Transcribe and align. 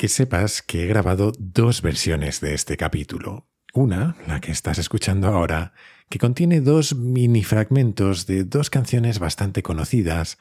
Que 0.00 0.08
sepas 0.08 0.62
que 0.62 0.84
he 0.84 0.86
grabado 0.86 1.30
dos 1.38 1.82
versiones 1.82 2.40
de 2.40 2.54
este 2.54 2.78
capítulo. 2.78 3.50
Una, 3.74 4.16
la 4.26 4.40
que 4.40 4.50
estás 4.50 4.78
escuchando 4.78 5.28
ahora, 5.28 5.74
que 6.08 6.18
contiene 6.18 6.62
dos 6.62 6.94
mini 6.94 7.44
fragmentos 7.44 8.24
de 8.24 8.44
dos 8.44 8.70
canciones 8.70 9.18
bastante 9.18 9.62
conocidas, 9.62 10.38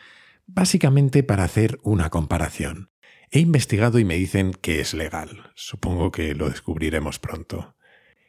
básicamente 0.48 1.24
para 1.24 1.44
hacer 1.44 1.78
una 1.84 2.10
comparación. 2.10 2.90
He 3.32 3.40
investigado 3.40 4.00
y 4.00 4.06
me 4.06 4.16
dicen 4.16 4.54
que 4.54 4.80
es 4.80 4.94
legal. 4.94 5.52
Supongo 5.56 6.10
que 6.10 6.34
lo 6.36 6.50
descubriremos 6.50 7.20
pronto. 7.20 7.76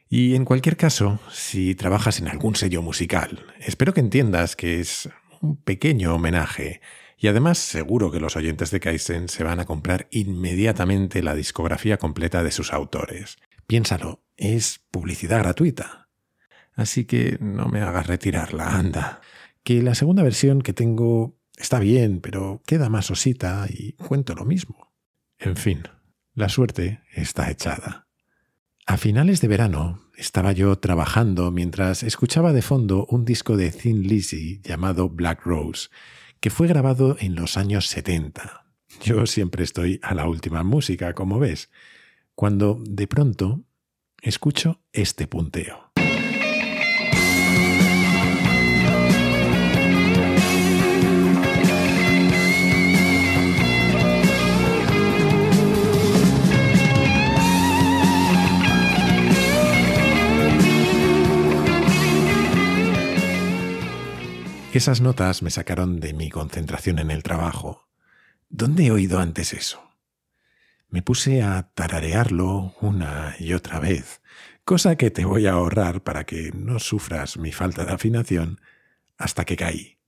Y 0.09 0.35
en 0.35 0.45
cualquier 0.45 0.77
caso, 0.77 1.21
si 1.31 1.77
trabajas 1.77 2.19
en 2.19 2.27
algún 2.27 2.57
sello 2.57 2.83
musical, 2.83 3.47
espero 3.61 3.95
que 3.95 4.01
entiendas 4.01 4.57
que 4.57 4.81
es 4.81 5.09
un 5.41 5.63
pequeño 5.63 6.13
homenaje. 6.13 6.81
Y 7.23 7.29
además 7.29 7.59
seguro 7.59 8.11
que 8.11 8.19
los 8.19 8.35
oyentes 8.35 8.71
de 8.71 8.81
Kaizen 8.81 9.29
se 9.29 9.45
van 9.45 9.61
a 9.61 9.67
comprar 9.67 10.09
inmediatamente 10.11 11.23
la 11.23 11.35
discografía 11.35 11.99
completa 11.99 12.43
de 12.43 12.51
sus 12.51 12.73
autores. 12.73 13.37
Piénsalo, 13.67 14.25
es 14.39 14.81
publicidad 14.91 15.41
gratuita. 15.41 16.09
Así 16.73 17.05
que 17.05 17.37
no 17.39 17.67
me 17.67 17.83
hagas 17.83 18.07
retirarla, 18.07 18.75
anda. 18.75 19.21
Que 19.63 19.83
la 19.83 19.95
segunda 19.95 20.23
versión 20.23 20.63
que 20.63 20.73
tengo 20.73 21.39
está 21.59 21.79
bien, 21.79 22.23
pero 22.23 22.63
queda 22.67 22.89
más 22.89 23.11
osita 23.11 23.67
y 23.69 23.93
cuento 23.93 24.35
lo 24.35 24.47
mismo. 24.47 24.95
En 25.39 25.57
fin, 25.57 25.83
la 26.33 26.49
suerte 26.49 27.03
está 27.13 27.51
echada. 27.51 28.09
A 28.87 28.97
finales 28.97 29.43
de 29.43 29.49
verano 29.49 30.01
estaba 30.17 30.53
yo 30.53 30.79
trabajando 30.79 31.51
mientras 31.51 32.03
escuchaba 32.03 32.55
de 32.55 32.63
fondo 32.63 33.05
un 33.11 33.27
disco 33.27 33.59
de 33.59 33.73
Thin 33.73 34.05
Lizzy 34.05 34.63
llamado 34.63 35.11
Black 35.11 35.43
Rose, 35.45 35.91
que 36.41 36.51
fue 36.51 36.67
grabado 36.67 37.17
en 37.21 37.35
los 37.35 37.57
años 37.57 37.87
70. 37.87 38.67
Yo 39.03 39.27
siempre 39.27 39.63
estoy 39.63 40.01
a 40.03 40.15
la 40.15 40.27
última 40.27 40.63
música, 40.63 41.15
como 41.15 41.39
ves, 41.39 41.71
cuando 42.35 42.83
de 42.83 43.07
pronto 43.07 43.65
escucho 44.23 44.81
este 44.93 45.27
punteo. 45.27 45.90
Esas 64.73 65.01
notas 65.01 65.43
me 65.43 65.51
sacaron 65.51 65.99
de 65.99 66.13
mi 66.13 66.31
concentración 66.31 67.01
en 67.01 67.11
el 67.11 67.25
trabajo. 67.25 67.89
¿Dónde 68.49 68.87
he 68.87 68.91
oído 68.93 69.19
antes 69.19 69.53
eso? 69.53 69.83
Me 70.89 71.03
puse 71.03 71.43
a 71.43 71.73
tararearlo 71.75 72.77
una 72.81 73.35
y 73.41 73.55
otra 73.55 73.81
vez, 73.81 74.23
cosa 74.65 74.95
que 74.95 75.11
te 75.11 75.25
voy 75.25 75.49
a 75.49 75.53
ahorrar 75.53 76.05
para 76.05 76.25
que 76.25 76.53
no 76.55 76.79
sufras 76.79 77.37
mi 77.37 77.51
falta 77.51 77.85
de 77.85 77.93
afinación 77.93 78.61
hasta 79.19 79.45
que 79.45 79.57
caí. 79.57 79.99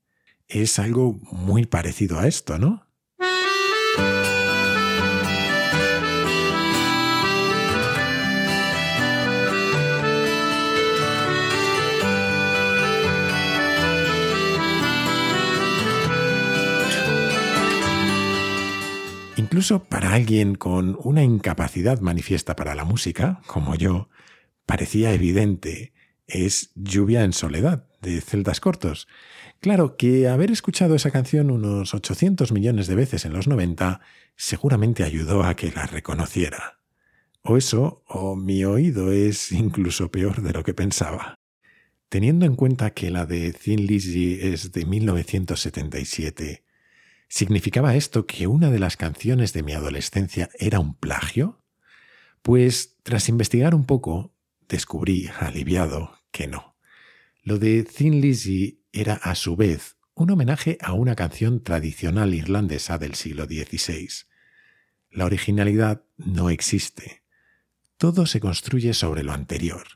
Es 0.47 0.79
algo 0.79 1.19
muy 1.33 1.67
parecido 1.67 2.21
a 2.21 2.29
esto, 2.29 2.57
¿no? 2.57 2.87
Incluso 19.63 19.85
para 19.85 20.13
alguien 20.13 20.57
con 20.57 20.99
una 21.05 21.23
incapacidad 21.23 22.01
manifiesta 22.01 22.57
para 22.57 22.75
la 22.75 22.85
música, 22.85 23.41
como 23.47 23.77
yo, 23.77 24.09
parecía 24.67 25.15
evidente. 25.15 25.93
Es 26.27 26.73
Lluvia 26.75 27.23
en 27.23 27.33
Soledad, 27.33 27.87
de 28.01 28.21
Celdas 28.23 28.59
Cortos. 28.59 29.07
Claro 29.61 29.97
que 29.97 30.27
haber 30.27 30.51
escuchado 30.51 30.97
esa 30.97 31.13
canción 31.13 31.53
unos 31.53 31.95
800 31.95 32.51
millones 32.51 32.89
de 32.89 32.97
veces 32.97 33.25
en 33.25 33.35
los 33.35 33.47
90 33.47 34.01
seguramente 34.35 35.05
ayudó 35.05 35.45
a 35.45 35.55
que 35.55 35.71
la 35.71 35.87
reconociera. 35.87 36.81
O 37.43 37.57
eso, 37.57 38.03
o 38.09 38.35
mi 38.35 38.65
oído 38.65 39.13
es 39.13 39.53
incluso 39.53 40.11
peor 40.11 40.43
de 40.43 40.55
lo 40.55 40.65
que 40.65 40.75
pensaba. 40.75 41.39
Teniendo 42.09 42.47
en 42.47 42.57
cuenta 42.57 42.95
que 42.95 43.13
la 43.13 43.27
de 43.27 43.53
Thin 43.53 43.87
Lizzy 43.87 44.41
es 44.43 44.73
de 44.73 44.87
1977, 44.87 46.65
¿Significaba 47.35 47.97
esto 47.97 48.27
que 48.27 48.47
una 48.47 48.71
de 48.71 48.79
las 48.79 48.99
canciones 48.99 49.55
de 49.55 49.63
mi 49.63 49.73
adolescencia 49.73 50.51
era 50.59 50.81
un 50.81 50.95
plagio? 50.95 51.65
Pues 52.43 52.99
tras 53.05 53.31
investigar 53.31 53.75
un 53.75 53.87
poco, 53.87 54.35
descubrí, 54.69 55.31
aliviado, 55.41 56.13
que 56.31 56.47
no. 56.47 56.77
Lo 57.43 57.59
de 57.59 57.85
Thin 57.85 58.21
Lizzy 58.21 58.85
era 58.93 59.15
a 59.15 59.35
su 59.35 59.57
vez 59.57 59.97
un 60.13 60.31
homenaje 60.31 60.77
a 60.83 60.93
una 60.93 61.17
canción 61.17 61.63
tradicional 61.63 62.35
irlandesa 62.35 62.99
del 62.99 63.15
siglo 63.15 63.47
XVI. 63.47 64.11
La 65.11 65.25
originalidad 65.25 66.05
no 66.19 66.51
existe. 66.51 67.23
Todo 67.97 68.27
se 68.27 68.41
construye 68.41 68.93
sobre 68.93 69.23
lo 69.23 69.33
anterior. 69.33 69.87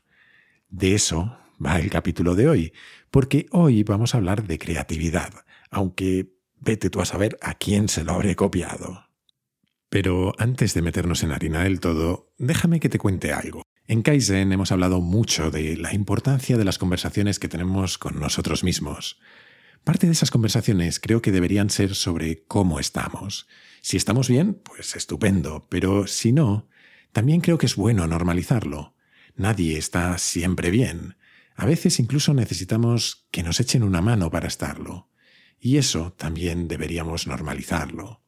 De 0.69 0.95
eso 0.95 1.37
va 1.63 1.77
el 1.77 1.91
capítulo 1.91 2.33
de 2.33 2.49
hoy, 2.49 2.73
porque 3.11 3.45
hoy 3.51 3.83
vamos 3.83 4.15
a 4.15 4.17
hablar 4.17 4.47
de 4.47 4.57
creatividad, 4.57 5.45
aunque 5.69 6.35
Vete 6.59 6.89
tú 6.89 7.01
a 7.01 7.05
saber 7.05 7.37
a 7.41 7.53
quién 7.53 7.87
se 7.87 8.03
lo 8.03 8.13
habré 8.13 8.35
copiado. 8.35 9.07
Pero 9.89 10.33
antes 10.37 10.73
de 10.73 10.81
meternos 10.81 11.23
en 11.23 11.31
harina 11.31 11.63
del 11.63 11.79
todo, 11.79 12.33
déjame 12.37 12.79
que 12.79 12.89
te 12.89 12.99
cuente 12.99 13.31
algo. 13.31 13.63
En 13.87 14.01
Kaizen 14.01 14.51
hemos 14.51 14.71
hablado 14.73 14.99
mucho 14.99 15.49
de 15.49 15.77
la 15.77 15.93
importancia 15.93 16.57
de 16.57 16.65
las 16.65 16.77
conversaciones 16.77 17.39
que 17.39 17.47
tenemos 17.47 17.97
con 17.97 18.19
nosotros 18.19 18.63
mismos. 18.63 19.19
Parte 19.85 20.07
de 20.07 20.11
esas 20.11 20.31
conversaciones 20.31 20.99
creo 20.99 21.21
que 21.21 21.31
deberían 21.31 21.69
ser 21.69 21.95
sobre 21.95 22.43
cómo 22.43 22.81
estamos. 22.81 23.47
Si 23.81 23.95
estamos 23.95 24.27
bien, 24.27 24.55
pues 24.55 24.97
estupendo, 24.97 25.67
pero 25.69 26.07
si 26.07 26.33
no, 26.33 26.67
también 27.13 27.39
creo 27.39 27.57
que 27.57 27.67
es 27.67 27.77
bueno 27.77 28.05
normalizarlo. 28.07 28.93
Nadie 29.37 29.77
está 29.77 30.17
siempre 30.17 30.71
bien. 30.71 31.15
A 31.55 31.65
veces 31.65 31.99
incluso 32.01 32.33
necesitamos 32.33 33.27
que 33.31 33.43
nos 33.43 33.61
echen 33.61 33.83
una 33.83 34.01
mano 34.01 34.29
para 34.29 34.47
estarlo. 34.47 35.09
Y 35.59 35.77
eso 35.77 36.13
también 36.17 36.67
deberíamos 36.67 37.27
normalizarlo. 37.27 38.21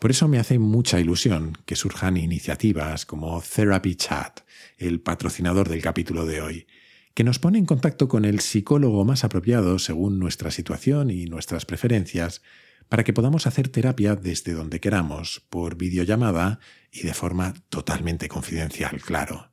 Por 0.00 0.10
eso 0.10 0.28
me 0.28 0.38
hace 0.38 0.58
mucha 0.58 0.98
ilusión 0.98 1.58
que 1.66 1.76
surjan 1.76 2.16
iniciativas 2.16 3.04
como 3.04 3.42
Therapy 3.42 3.96
Chat, 3.96 4.40
el 4.78 5.00
patrocinador 5.00 5.68
del 5.68 5.82
capítulo 5.82 6.24
de 6.24 6.40
hoy, 6.40 6.66
que 7.12 7.22
nos 7.22 7.38
pone 7.38 7.58
en 7.58 7.66
contacto 7.66 8.08
con 8.08 8.24
el 8.24 8.40
psicólogo 8.40 9.04
más 9.04 9.24
apropiado 9.24 9.78
según 9.78 10.18
nuestra 10.18 10.50
situación 10.50 11.10
y 11.10 11.26
nuestras 11.26 11.66
preferencias, 11.66 12.40
para 12.88 13.04
que 13.04 13.12
podamos 13.12 13.46
hacer 13.46 13.68
terapia 13.68 14.16
desde 14.16 14.54
donde 14.54 14.80
queramos, 14.80 15.46
por 15.50 15.76
videollamada 15.76 16.60
y 16.90 17.02
de 17.02 17.12
forma 17.12 17.54
totalmente 17.68 18.28
confidencial, 18.28 19.00
claro. 19.02 19.52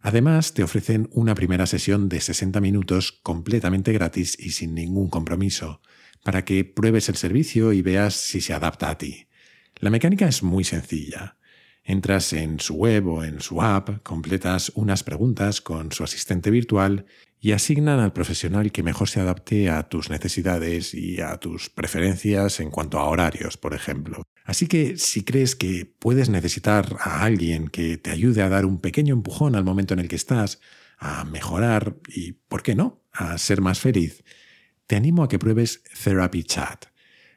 Además, 0.00 0.54
te 0.54 0.62
ofrecen 0.62 1.08
una 1.12 1.34
primera 1.34 1.66
sesión 1.66 2.08
de 2.08 2.20
60 2.20 2.60
minutos 2.60 3.12
completamente 3.22 3.92
gratis 3.92 4.36
y 4.38 4.50
sin 4.50 4.74
ningún 4.74 5.08
compromiso, 5.08 5.80
para 6.22 6.44
que 6.44 6.64
pruebes 6.64 7.08
el 7.08 7.16
servicio 7.16 7.72
y 7.72 7.82
veas 7.82 8.14
si 8.14 8.40
se 8.40 8.52
adapta 8.52 8.90
a 8.90 8.98
ti. 8.98 9.28
La 9.76 9.90
mecánica 9.90 10.26
es 10.26 10.42
muy 10.42 10.64
sencilla. 10.64 11.36
Entras 11.84 12.34
en 12.34 12.60
su 12.60 12.74
web 12.74 13.06
o 13.06 13.24
en 13.24 13.40
su 13.40 13.62
app, 13.62 14.02
completas 14.02 14.72
unas 14.74 15.02
preguntas 15.02 15.62
con 15.62 15.90
su 15.90 16.04
asistente 16.04 16.50
virtual 16.50 17.06
y 17.40 17.52
asignan 17.52 18.00
al 18.00 18.12
profesional 18.12 18.72
que 18.72 18.82
mejor 18.82 19.08
se 19.08 19.20
adapte 19.20 19.70
a 19.70 19.88
tus 19.88 20.10
necesidades 20.10 20.92
y 20.92 21.20
a 21.20 21.38
tus 21.38 21.70
preferencias 21.70 22.60
en 22.60 22.70
cuanto 22.70 22.98
a 22.98 23.04
horarios, 23.04 23.56
por 23.56 23.74
ejemplo. 23.74 24.22
Así 24.44 24.66
que 24.66 24.98
si 24.98 25.24
crees 25.24 25.54
que 25.54 25.86
puedes 25.86 26.28
necesitar 26.28 26.96
a 27.00 27.22
alguien 27.22 27.68
que 27.68 27.96
te 27.96 28.10
ayude 28.10 28.42
a 28.42 28.48
dar 28.48 28.66
un 28.66 28.80
pequeño 28.80 29.14
empujón 29.14 29.54
al 29.54 29.64
momento 29.64 29.94
en 29.94 30.00
el 30.00 30.08
que 30.08 30.16
estás, 30.16 30.60
a 30.98 31.24
mejorar 31.24 31.96
y, 32.08 32.32
¿por 32.32 32.62
qué 32.62 32.74
no?, 32.74 33.04
a 33.12 33.38
ser 33.38 33.60
más 33.60 33.78
feliz, 33.78 34.24
te 34.88 34.96
animo 34.96 35.22
a 35.22 35.28
que 35.28 35.38
pruebes 35.38 35.82
Therapy 36.02 36.42
Chat. 36.44 36.86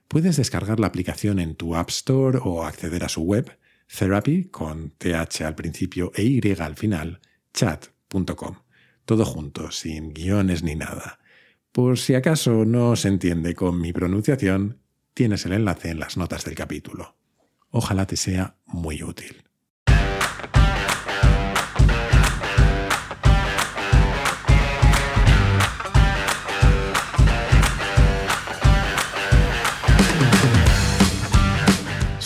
Puedes 0.07 0.38
descargar 0.38 0.80
la 0.80 0.88
aplicación 0.88 1.38
en 1.38 1.56
tu 1.56 1.75
App 1.75 1.89
Store 1.89 2.39
o 2.42 2.63
acceder 2.63 3.03
a 3.03 3.09
su 3.09 3.21
web, 3.21 3.57
therapy 3.88 4.45
con 4.45 4.92
th 4.98 5.42
al 5.42 5.56
principio 5.56 6.13
e 6.15 6.24
y 6.24 6.42
al 6.57 6.75
final, 6.77 7.19
chat.com. 7.53 8.56
Todo 9.03 9.25
junto, 9.25 9.69
sin 9.69 10.13
guiones 10.13 10.63
ni 10.63 10.75
nada. 10.75 11.19
Por 11.74 11.98
si 11.98 12.15
acaso 12.15 12.63
no 12.63 12.95
se 12.95 13.09
entiende 13.09 13.53
con 13.53 13.81
mi 13.81 13.92
pronunciación, 13.92 14.80
tienes 15.13 15.45
el 15.45 15.51
enlace 15.51 15.89
en 15.89 16.00
las 16.00 16.15
notas 16.15 16.45
del 16.45 16.56
capítulo. 16.56 17.18
Ojalá 17.69 18.07
te 18.07 18.15
sea 18.15 18.56
muy 18.65 19.03
útil. 19.03 19.44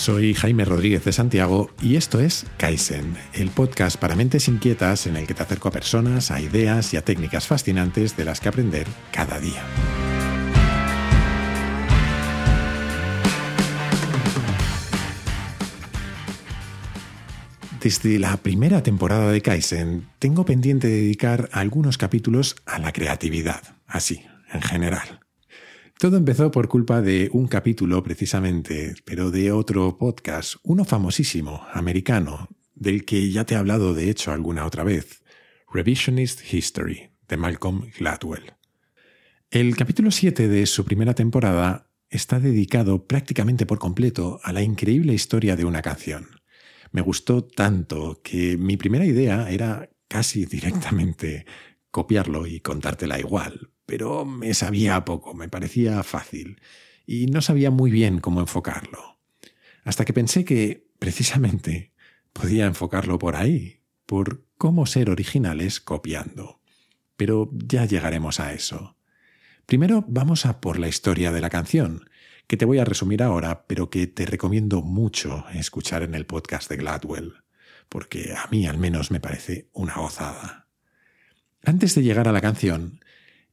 Soy 0.06 0.34
Jaime 0.34 0.64
Rodríguez 0.64 1.04
de 1.04 1.10
Santiago 1.10 1.68
y 1.82 1.96
esto 1.96 2.20
es 2.20 2.46
Kaizen, 2.58 3.16
el 3.32 3.50
podcast 3.50 3.96
para 3.96 4.14
mentes 4.14 4.46
inquietas 4.46 5.08
en 5.08 5.16
el 5.16 5.26
que 5.26 5.34
te 5.34 5.42
acerco 5.42 5.66
a 5.66 5.72
personas, 5.72 6.30
a 6.30 6.40
ideas 6.40 6.94
y 6.94 6.96
a 6.96 7.02
técnicas 7.02 7.48
fascinantes 7.48 8.16
de 8.16 8.24
las 8.24 8.38
que 8.38 8.48
aprender 8.48 8.86
cada 9.10 9.40
día. 9.40 9.64
Desde 17.80 18.20
la 18.20 18.36
primera 18.36 18.84
temporada 18.84 19.32
de 19.32 19.42
Kaizen 19.42 20.06
tengo 20.20 20.44
pendiente 20.44 20.86
dedicar 20.86 21.48
algunos 21.50 21.98
capítulos 21.98 22.54
a 22.64 22.78
la 22.78 22.92
creatividad, 22.92 23.60
así, 23.88 24.24
en 24.52 24.62
general. 24.62 25.25
Todo 25.98 26.16
empezó 26.16 26.50
por 26.50 26.68
culpa 26.68 27.00
de 27.00 27.30
un 27.32 27.46
capítulo 27.46 28.02
precisamente, 28.02 28.94
pero 29.04 29.30
de 29.30 29.50
otro 29.52 29.96
podcast, 29.96 30.56
uno 30.62 30.84
famosísimo, 30.84 31.66
americano, 31.72 32.48
del 32.74 33.04
que 33.04 33.30
ya 33.30 33.44
te 33.44 33.54
he 33.54 33.56
hablado 33.56 33.94
de 33.94 34.10
hecho 34.10 34.32
alguna 34.32 34.66
otra 34.66 34.84
vez, 34.84 35.22
Revisionist 35.72 36.52
History, 36.52 37.10
de 37.28 37.36
Malcolm 37.36 37.90
Gladwell. 37.98 38.52
El 39.50 39.76
capítulo 39.76 40.10
7 40.10 40.48
de 40.48 40.66
su 40.66 40.84
primera 40.84 41.14
temporada 41.14 41.90
está 42.10 42.40
dedicado 42.40 43.06
prácticamente 43.06 43.66
por 43.66 43.78
completo 43.78 44.40
a 44.42 44.52
la 44.52 44.62
increíble 44.62 45.14
historia 45.14 45.56
de 45.56 45.64
una 45.64 45.82
canción 45.82 46.28
me 46.96 47.02
gustó 47.02 47.44
tanto 47.44 48.22
que 48.22 48.56
mi 48.56 48.78
primera 48.78 49.04
idea 49.04 49.50
era 49.50 49.90
casi 50.08 50.46
directamente 50.56 51.44
copiarlo 51.90 52.46
y 52.46 52.60
contártela 52.60 53.18
igual, 53.18 53.70
pero 53.86 54.24
me 54.24 54.52
sabía 54.52 55.04
poco, 55.04 55.32
me 55.32 55.48
parecía 55.48 56.02
fácil 56.02 56.60
y 57.06 57.26
no 57.26 57.40
sabía 57.40 57.70
muy 57.70 57.90
bien 57.90 58.18
cómo 58.18 58.40
enfocarlo. 58.40 59.18
Hasta 59.84 60.04
que 60.04 60.12
pensé 60.12 60.44
que, 60.44 60.88
precisamente, 60.98 61.92
podía 62.32 62.66
enfocarlo 62.66 63.18
por 63.18 63.36
ahí, 63.36 63.80
por 64.04 64.44
cómo 64.58 64.86
ser 64.86 65.10
originales 65.10 65.80
copiando. 65.80 66.60
Pero 67.16 67.48
ya 67.52 67.84
llegaremos 67.84 68.40
a 68.40 68.52
eso. 68.52 68.96
Primero 69.64 70.04
vamos 70.08 70.44
a 70.46 70.60
por 70.60 70.78
la 70.78 70.88
historia 70.88 71.30
de 71.32 71.40
la 71.40 71.50
canción, 71.50 72.10
que 72.46 72.56
te 72.56 72.64
voy 72.64 72.78
a 72.78 72.84
resumir 72.84 73.22
ahora, 73.22 73.66
pero 73.66 73.90
que 73.90 74.06
te 74.06 74.26
recomiendo 74.26 74.82
mucho 74.82 75.44
escuchar 75.54 76.02
en 76.02 76.14
el 76.14 76.26
podcast 76.26 76.68
de 76.68 76.76
Gladwell, 76.76 77.34
porque 77.88 78.34
a 78.36 78.48
mí 78.50 78.66
al 78.66 78.78
menos 78.78 79.10
me 79.10 79.20
parece 79.20 79.68
una 79.72 79.94
gozada. 79.94 80.68
Antes 81.64 81.94
de 81.94 82.02
llegar 82.02 82.28
a 82.28 82.32
la 82.32 82.40
canción, 82.40 83.00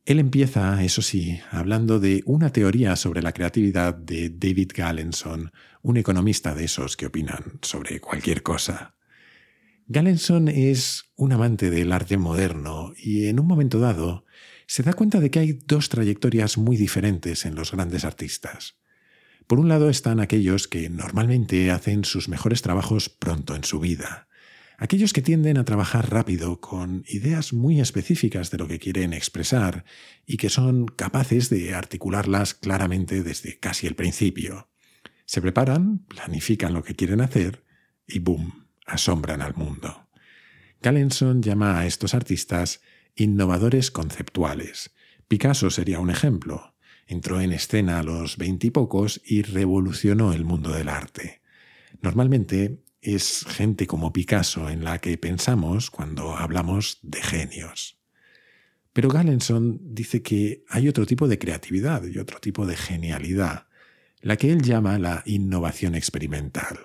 él 0.05 0.19
empieza, 0.19 0.83
eso 0.83 1.01
sí, 1.01 1.39
hablando 1.49 1.99
de 1.99 2.23
una 2.25 2.51
teoría 2.51 2.95
sobre 2.97 3.21
la 3.21 3.31
creatividad 3.31 3.95
de 3.95 4.29
David 4.29 4.71
Gallenson, 4.75 5.51
un 5.81 5.97
economista 5.97 6.53
de 6.53 6.65
esos 6.65 6.97
que 6.97 7.05
opinan 7.05 7.59
sobre 7.61 8.01
cualquier 8.01 8.43
cosa. 8.43 8.95
Gallenson 9.87 10.49
es 10.49 11.05
un 11.15 11.31
amante 11.31 11.69
del 11.69 11.91
arte 11.91 12.17
moderno 12.17 12.93
y 12.97 13.27
en 13.27 13.39
un 13.39 13.47
momento 13.47 13.79
dado 13.79 14.25
se 14.67 14.83
da 14.83 14.93
cuenta 14.93 15.19
de 15.19 15.31
que 15.31 15.39
hay 15.39 15.53
dos 15.53 15.89
trayectorias 15.89 16.57
muy 16.57 16.75
diferentes 16.75 17.45
en 17.45 17.55
los 17.55 17.71
grandes 17.71 18.03
artistas. 18.03 18.77
Por 19.47 19.59
un 19.59 19.69
lado 19.69 19.89
están 19.89 20.19
aquellos 20.19 20.67
que 20.67 20.89
normalmente 20.89 21.71
hacen 21.71 22.05
sus 22.05 22.27
mejores 22.27 22.61
trabajos 22.61 23.09
pronto 23.09 23.55
en 23.55 23.63
su 23.63 23.79
vida, 23.79 24.27
aquellos 24.77 25.13
que 25.13 25.21
tienden 25.21 25.57
a 25.57 25.65
trabajar 25.65 26.11
rápido 26.11 26.59
con 26.59 27.03
ideas 27.07 27.53
muy 27.53 27.79
específicas 27.79 28.51
de 28.51 28.57
lo 28.57 28.67
que 28.67 28.79
quieren 28.79 29.13
expresar 29.13 29.85
y 30.25 30.37
que 30.37 30.49
son 30.49 30.87
capaces 30.87 31.49
de 31.49 31.73
articularlas 31.73 32.53
claramente 32.53 33.23
desde 33.23 33.59
casi 33.59 33.87
el 33.87 33.95
principio. 33.95 34.69
Se 35.25 35.41
preparan, 35.41 35.99
planifican 35.99 36.73
lo 36.73 36.83
que 36.83 36.95
quieren 36.95 37.21
hacer 37.21 37.63
y 38.07 38.19
¡boom! 38.19 38.67
asombran 38.85 39.41
al 39.41 39.55
mundo. 39.55 40.09
Galenson 40.81 41.41
llama 41.41 41.79
a 41.79 41.85
estos 41.85 42.13
artistas 42.13 42.81
innovadores 43.15 43.89
conceptuales. 43.89 44.91
Picasso 45.27 45.69
sería 45.69 45.99
un 45.99 46.09
ejemplo. 46.09 46.75
Entró 47.07 47.39
en 47.41 47.53
escena 47.53 47.99
a 47.99 48.03
los 48.03 48.37
veintipocos 48.37 49.21
y, 49.25 49.41
revolucionó 49.43 50.33
el 50.33 50.45
mundo 50.45 50.71
del 50.71 50.89
arte. 50.89 51.41
Normalmente 52.01 52.82
es 53.03 53.45
gente 53.47 53.87
como 53.87 54.13
Picasso 54.13 54.69
en 54.69 54.83
la 54.83 54.99
que 54.99 55.17
pensamos 55.17 55.91
cuando 55.91 56.35
hablamos 56.35 56.99
de 57.01 57.21
genios. 57.21 57.99
Pero 58.93 59.09
Galenson 59.09 59.79
dice 59.81 60.21
que 60.21 60.63
hay 60.69 60.87
otro 60.87 61.05
tipo 61.05 61.27
de 61.27 61.39
creatividad 61.39 62.03
y 62.05 62.19
otro 62.19 62.39
tipo 62.39 62.65
de 62.65 62.75
genialidad, 62.75 63.67
la 64.21 64.37
que 64.37 64.51
él 64.51 64.61
llama 64.61 64.99
la 64.99 65.23
innovación 65.25 65.95
experimental. 65.95 66.77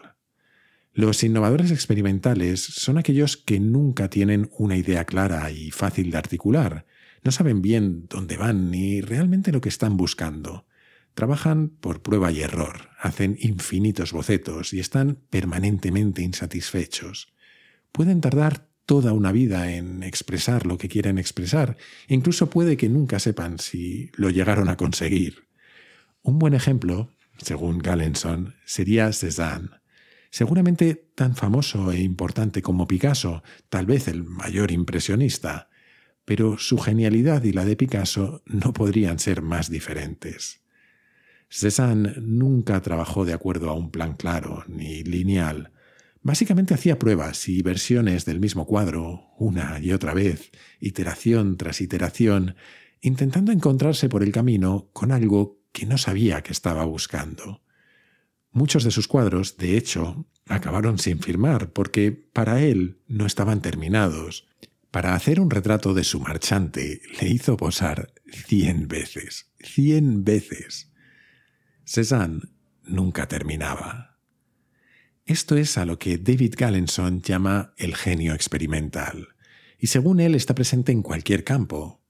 Los 0.92 1.22
innovadores 1.22 1.70
experimentales 1.70 2.60
son 2.60 2.98
aquellos 2.98 3.36
que 3.36 3.60
nunca 3.60 4.08
tienen 4.08 4.50
una 4.58 4.76
idea 4.76 5.04
clara 5.04 5.50
y 5.50 5.70
fácil 5.70 6.10
de 6.10 6.18
articular, 6.18 6.86
no 7.22 7.30
saben 7.30 7.62
bien 7.62 8.06
dónde 8.08 8.36
van 8.36 8.70
ni 8.70 9.00
realmente 9.00 9.52
lo 9.52 9.60
que 9.60 9.68
están 9.68 9.96
buscando. 9.96 10.66
Trabajan 11.18 11.70
por 11.70 12.00
prueba 12.00 12.30
y 12.30 12.42
error, 12.42 12.90
hacen 12.96 13.36
infinitos 13.40 14.12
bocetos 14.12 14.72
y 14.72 14.78
están 14.78 15.18
permanentemente 15.30 16.22
insatisfechos. 16.22 17.34
Pueden 17.90 18.20
tardar 18.20 18.68
toda 18.86 19.12
una 19.12 19.32
vida 19.32 19.72
en 19.72 20.04
expresar 20.04 20.64
lo 20.64 20.78
que 20.78 20.88
quieren 20.88 21.18
expresar, 21.18 21.76
incluso 22.06 22.50
puede 22.50 22.76
que 22.76 22.88
nunca 22.88 23.18
sepan 23.18 23.58
si 23.58 24.12
lo 24.14 24.30
llegaron 24.30 24.68
a 24.68 24.76
conseguir. 24.76 25.48
Un 26.22 26.38
buen 26.38 26.54
ejemplo, 26.54 27.10
según 27.38 27.78
Galenson, 27.78 28.54
sería 28.64 29.12
Cézanne. 29.12 29.70
Seguramente 30.30 31.10
tan 31.16 31.34
famoso 31.34 31.90
e 31.90 31.98
importante 31.98 32.62
como 32.62 32.86
Picasso, 32.86 33.42
tal 33.70 33.86
vez 33.86 34.06
el 34.06 34.22
mayor 34.22 34.70
impresionista, 34.70 35.68
pero 36.24 36.58
su 36.58 36.78
genialidad 36.78 37.42
y 37.42 37.50
la 37.50 37.64
de 37.64 37.74
Picasso 37.74 38.44
no 38.46 38.72
podrían 38.72 39.18
ser 39.18 39.42
más 39.42 39.68
diferentes. 39.68 40.60
Cézanne 41.48 42.14
nunca 42.20 42.80
trabajó 42.82 43.24
de 43.24 43.32
acuerdo 43.32 43.70
a 43.70 43.74
un 43.74 43.90
plan 43.90 44.14
claro 44.14 44.64
ni 44.68 45.02
lineal. 45.02 45.72
Básicamente 46.22 46.74
hacía 46.74 46.98
pruebas 46.98 47.48
y 47.48 47.62
versiones 47.62 48.24
del 48.24 48.40
mismo 48.40 48.66
cuadro, 48.66 49.30
una 49.38 49.78
y 49.80 49.92
otra 49.92 50.14
vez, 50.14 50.50
iteración 50.80 51.56
tras 51.56 51.80
iteración, 51.80 52.56
intentando 53.00 53.52
encontrarse 53.52 54.08
por 54.08 54.22
el 54.22 54.32
camino 54.32 54.90
con 54.92 55.12
algo 55.12 55.60
que 55.72 55.86
no 55.86 55.96
sabía 55.96 56.42
que 56.42 56.52
estaba 56.52 56.84
buscando. 56.84 57.62
Muchos 58.50 58.84
de 58.84 58.90
sus 58.90 59.08
cuadros, 59.08 59.56
de 59.56 59.76
hecho, 59.76 60.26
acabaron 60.46 60.98
sin 60.98 61.20
firmar 61.20 61.72
porque 61.72 62.12
para 62.12 62.62
él 62.62 63.00
no 63.06 63.26
estaban 63.26 63.62
terminados 63.62 64.48
para 64.90 65.14
hacer 65.14 65.38
un 65.40 65.50
retrato 65.50 65.92
de 65.92 66.04
su 66.04 66.18
marchante 66.18 67.02
le 67.20 67.28
hizo 67.28 67.56
posar 67.56 68.12
cien 68.46 68.88
veces, 68.88 69.50
cien 69.60 70.24
veces. 70.24 70.87
Cézanne 71.88 72.42
nunca 72.84 73.28
terminaba. 73.28 74.18
Esto 75.24 75.56
es 75.56 75.78
a 75.78 75.86
lo 75.86 75.98
que 75.98 76.18
David 76.18 76.54
Gallenson 76.58 77.22
llama 77.22 77.72
el 77.78 77.96
genio 77.96 78.34
experimental, 78.34 79.28
y 79.78 79.86
según 79.86 80.20
él 80.20 80.34
está 80.34 80.54
presente 80.54 80.92
en 80.92 81.00
cualquier 81.00 81.44
campo. 81.44 82.02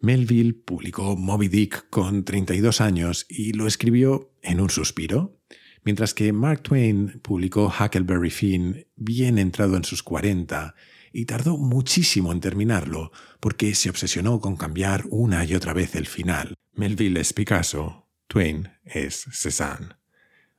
Melville 0.00 0.54
publicó 0.54 1.16
Moby 1.16 1.46
Dick 1.46 1.88
con 1.88 2.24
32 2.24 2.80
años 2.80 3.24
y 3.28 3.52
lo 3.52 3.68
escribió 3.68 4.32
en 4.42 4.60
un 4.60 4.70
suspiro, 4.70 5.38
mientras 5.84 6.14
que 6.14 6.32
Mark 6.32 6.64
Twain 6.64 7.20
publicó 7.22 7.72
Huckleberry 7.72 8.30
Finn 8.30 8.88
bien 8.96 9.38
entrado 9.38 9.76
en 9.76 9.84
sus 9.84 10.02
40 10.02 10.74
y 11.12 11.26
tardó 11.26 11.58
muchísimo 11.58 12.32
en 12.32 12.40
terminarlo 12.40 13.12
porque 13.38 13.76
se 13.76 13.88
obsesionó 13.88 14.40
con 14.40 14.56
cambiar 14.56 15.04
una 15.10 15.44
y 15.44 15.54
otra 15.54 15.74
vez 15.74 15.94
el 15.94 16.06
final. 16.06 16.54
Melville 16.74 17.20
es 17.20 17.32
Picasso, 17.32 18.01
Twain 18.32 18.70
es 18.86 19.26
Cézanne. 19.30 19.88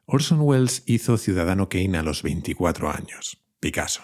Orson 0.06 0.42
Welles 0.42 0.84
hizo 0.86 1.18
Ciudadano 1.18 1.70
Kane 1.70 1.98
a 1.98 2.04
los 2.04 2.22
24 2.22 2.92
años, 2.92 3.42
Picasso. 3.60 4.04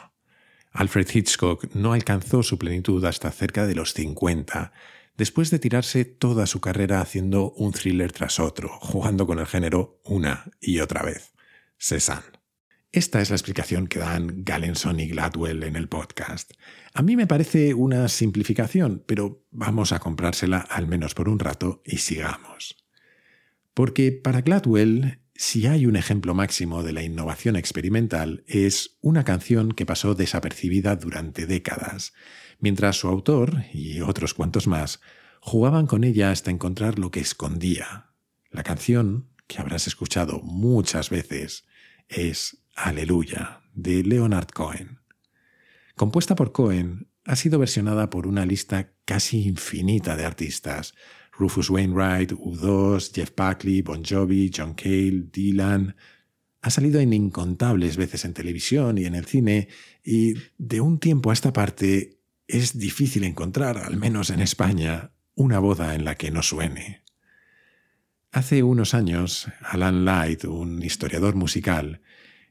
Alfred 0.72 1.08
Hitchcock 1.14 1.76
no 1.76 1.94
alcanzó 1.94 2.42
su 2.42 2.58
plenitud 2.58 3.06
hasta 3.06 3.30
cerca 3.30 3.68
de 3.68 3.76
los 3.76 3.94
50, 3.94 4.74
después 5.18 5.52
de 5.52 5.60
tirarse 5.60 6.04
toda 6.04 6.48
su 6.48 6.62
carrera 6.62 7.00
haciendo 7.00 7.52
un 7.52 7.72
thriller 7.72 8.12
tras 8.12 8.40
otro, 8.40 8.70
jugando 8.82 9.28
con 9.28 9.38
el 9.38 9.46
género 9.46 10.02
una 10.04 10.50
y 10.60 10.80
otra 10.80 11.04
vez. 11.04 11.36
Cézanne. 11.78 12.40
Esta 12.92 13.22
es 13.22 13.30
la 13.30 13.36
explicación 13.36 13.86
que 13.86 14.00
dan 14.00 14.44
Galenson 14.44 15.00
y 15.00 15.10
Gladwell 15.10 15.62
en 15.62 15.76
el 15.76 15.88
podcast. 15.88 16.54
A 16.96 17.04
mí 17.04 17.16
me 17.16 17.28
parece 17.28 17.76
una 17.76 18.08
simplificación, 18.08 19.04
pero 19.06 19.46
vamos 19.52 19.92
a 19.92 20.00
comprársela 20.00 20.58
al 20.58 20.88
menos 20.88 21.14
por 21.14 21.30
un 21.30 21.38
rato 21.38 21.84
y 21.86 21.98
sigamos. 21.98 22.89
Porque 23.80 24.12
para 24.12 24.42
Gladwell, 24.42 25.22
si 25.36 25.66
hay 25.66 25.86
un 25.86 25.96
ejemplo 25.96 26.34
máximo 26.34 26.84
de 26.84 26.92
la 26.92 27.02
innovación 27.02 27.56
experimental, 27.56 28.44
es 28.46 28.98
una 29.00 29.24
canción 29.24 29.72
que 29.72 29.86
pasó 29.86 30.16
desapercibida 30.16 30.98
durante 30.98 31.46
décadas, 31.46 32.12
mientras 32.60 32.98
su 32.98 33.08
autor 33.08 33.64
y 33.72 34.02
otros 34.02 34.34
cuantos 34.34 34.68
más 34.68 35.00
jugaban 35.40 35.88
con 35.88 36.04
ella 36.04 36.30
hasta 36.30 36.52
encontrar 36.52 37.00
lo 37.00 37.10
que 37.10 37.22
escondía. 37.22 38.10
La 38.52 38.64
canción, 38.64 39.30
que 39.48 39.60
habrás 39.60 39.88
escuchado 39.88 40.42
muchas 40.44 41.10
veces, 41.10 41.66
es 42.10 42.66
Aleluya, 42.76 43.62
de 43.74 44.04
Leonard 44.04 44.50
Cohen. 44.50 45.00
Compuesta 45.96 46.36
por 46.36 46.52
Cohen, 46.52 47.08
ha 47.24 47.38
sido 47.38 47.60
versionada 47.60 48.10
por 48.10 48.28
una 48.28 48.46
lista 48.46 48.92
casi 49.06 49.48
infinita 49.48 50.18
de 50.18 50.26
artistas. 50.26 50.96
Rufus 51.40 51.70
Wainwright, 51.70 52.34
U2, 52.34 53.12
Jeff 53.14 53.32
Buckley, 53.36 53.82
Bon 53.82 54.04
Jovi, 54.04 54.52
John 54.54 54.74
Cale, 54.74 55.30
Dylan. 55.32 55.96
Ha 56.62 56.70
salido 56.70 57.00
en 57.00 57.14
incontables 57.14 57.96
veces 57.96 58.26
en 58.26 58.34
televisión 58.34 58.98
y 58.98 59.06
en 59.06 59.16
el 59.16 59.26
cine, 59.26 59.70
y 60.04 60.34
de 60.58 60.82
un 60.82 61.00
tiempo 61.00 61.30
a 61.30 61.34
esta 61.34 61.54
parte 61.54 62.20
es 62.46 62.78
difícil 62.78 63.24
encontrar, 63.24 63.78
al 63.78 63.96
menos 63.96 64.30
en 64.32 64.42
España, 64.42 65.12
una 65.36 65.60
boda 65.60 65.96
en 65.96 66.04
la 66.04 66.16
que 66.16 66.30
no 66.30 66.44
suene. 66.44 67.04
Hace 68.32 68.62
unos 68.62 68.94
años, 68.94 69.48
Alan 69.62 70.04
Light, 70.04 70.44
un 70.44 70.84
historiador 70.84 71.36
musical, 71.36 72.02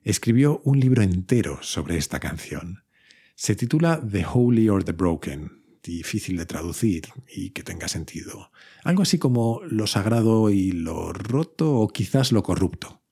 escribió 0.03 0.63
un 0.65 0.81
libro 0.81 1.03
entero 1.03 1.59
sobre 1.61 1.99
esta 1.99 2.21
canción. 2.21 2.85
Se 3.35 3.55
titula 3.55 4.03
The 4.11 4.25
Holy 4.25 4.69
or 4.71 4.83
the 4.83 4.93
Broken, 4.93 5.58
difícil 5.97 6.37
de 6.37 6.47
traducir 6.47 7.09
y 7.35 7.51
que 7.51 7.63
tenga 7.63 7.89
sentido. 7.89 8.51
Algo 8.85 9.03
así 9.03 9.19
como 9.19 9.61
lo 9.69 9.87
sagrado 9.87 10.51
y 10.51 10.73
lo 10.73 11.13
roto 11.13 11.75
o 11.75 11.89
quizás 11.89 12.33
lo 12.33 12.43
corrupto. 12.43 13.03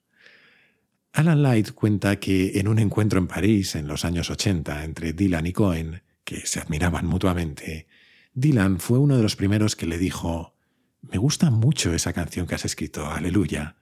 Alan 1.13 1.43
Light 1.43 1.73
cuenta 1.73 2.21
que 2.21 2.59
en 2.59 2.69
un 2.69 2.79
encuentro 2.79 3.19
en 3.19 3.27
París 3.27 3.75
en 3.75 3.89
los 3.89 4.05
años 4.05 4.31
80 4.31 4.85
entre 4.85 5.13
Dylan 5.15 5.47
y 5.47 5.53
Cohen, 5.53 6.03
que 6.25 6.47
se 6.47 6.61
admiraban 6.61 7.07
mutuamente, 7.07 7.87
Dylan 8.35 8.81
fue 8.81 8.99
uno 8.99 9.17
de 9.17 9.23
los 9.23 9.35
primeros 9.35 9.77
que 9.77 9.87
le 9.87 9.97
dijo, 9.97 10.55
Me 11.01 11.17
gusta 11.17 11.51
mucho 11.51 11.95
esa 11.95 12.13
canción 12.13 12.47
que 12.47 12.55
has 12.55 12.67
escrito, 12.67 13.07
aleluya. 13.07 13.77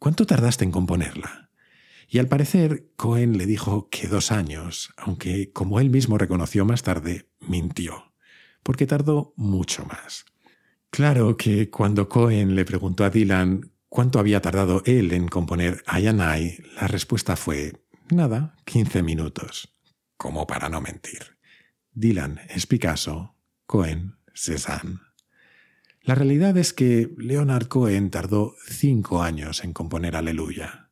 ¿Cuánto 0.00 0.26
tardaste 0.26 0.64
en 0.64 0.72
componerla? 0.72 1.50
Y 2.08 2.18
al 2.18 2.28
parecer, 2.28 2.90
Cohen 2.96 3.38
le 3.38 3.46
dijo 3.46 3.88
que 3.88 4.08
dos 4.08 4.32
años, 4.32 4.92
aunque, 4.96 5.52
como 5.52 5.80
él 5.80 5.90
mismo 5.90 6.18
reconoció 6.18 6.64
más 6.64 6.82
tarde, 6.82 7.28
mintió, 7.40 8.13
porque 8.64 8.88
tardó 8.88 9.32
mucho 9.36 9.84
más. 9.84 10.24
Claro 10.90 11.36
que 11.36 11.70
cuando 11.70 12.08
Cohen 12.08 12.56
le 12.56 12.64
preguntó 12.64 13.04
a 13.04 13.10
Dylan 13.10 13.70
cuánto 13.88 14.18
había 14.18 14.42
tardado 14.42 14.82
él 14.86 15.12
en 15.12 15.28
componer 15.28 15.84
I 15.86 16.08
and 16.08 16.20
I, 16.20 16.58
la 16.74 16.88
respuesta 16.88 17.36
fue, 17.36 17.84
nada, 18.10 18.56
15 18.64 19.04
minutos, 19.04 19.72
como 20.16 20.48
para 20.48 20.68
no 20.68 20.80
mentir. 20.80 21.38
Dylan 21.92 22.40
es 22.48 22.66
Picasso, 22.66 23.36
Cohen 23.66 24.16
Cézanne. 24.34 24.98
La 26.02 26.14
realidad 26.14 26.56
es 26.58 26.72
que 26.72 27.14
Leonard 27.16 27.68
Cohen 27.68 28.10
tardó 28.10 28.56
cinco 28.66 29.22
años 29.22 29.64
en 29.64 29.72
componer 29.72 30.16
Aleluya. 30.16 30.90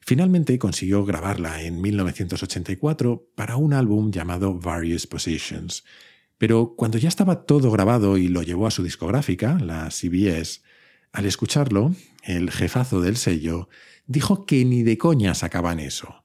Finalmente 0.00 0.58
consiguió 0.58 1.04
grabarla 1.04 1.62
en 1.62 1.80
1984 1.80 3.28
para 3.36 3.56
un 3.56 3.74
álbum 3.74 4.10
llamado 4.10 4.58
Various 4.58 5.06
Positions. 5.06 5.84
Pero 6.38 6.74
cuando 6.76 6.98
ya 6.98 7.08
estaba 7.08 7.44
todo 7.44 7.70
grabado 7.70 8.16
y 8.16 8.28
lo 8.28 8.42
llevó 8.42 8.66
a 8.66 8.70
su 8.70 8.82
discográfica, 8.82 9.58
la 9.58 9.90
CBS, 9.90 10.62
al 11.12 11.26
escucharlo, 11.26 11.94
el 12.22 12.50
jefazo 12.50 13.00
del 13.00 13.16
sello 13.16 13.68
dijo 14.06 14.46
que 14.46 14.64
ni 14.64 14.82
de 14.84 14.96
coña 14.98 15.34
sacaban 15.34 15.80
eso, 15.80 16.24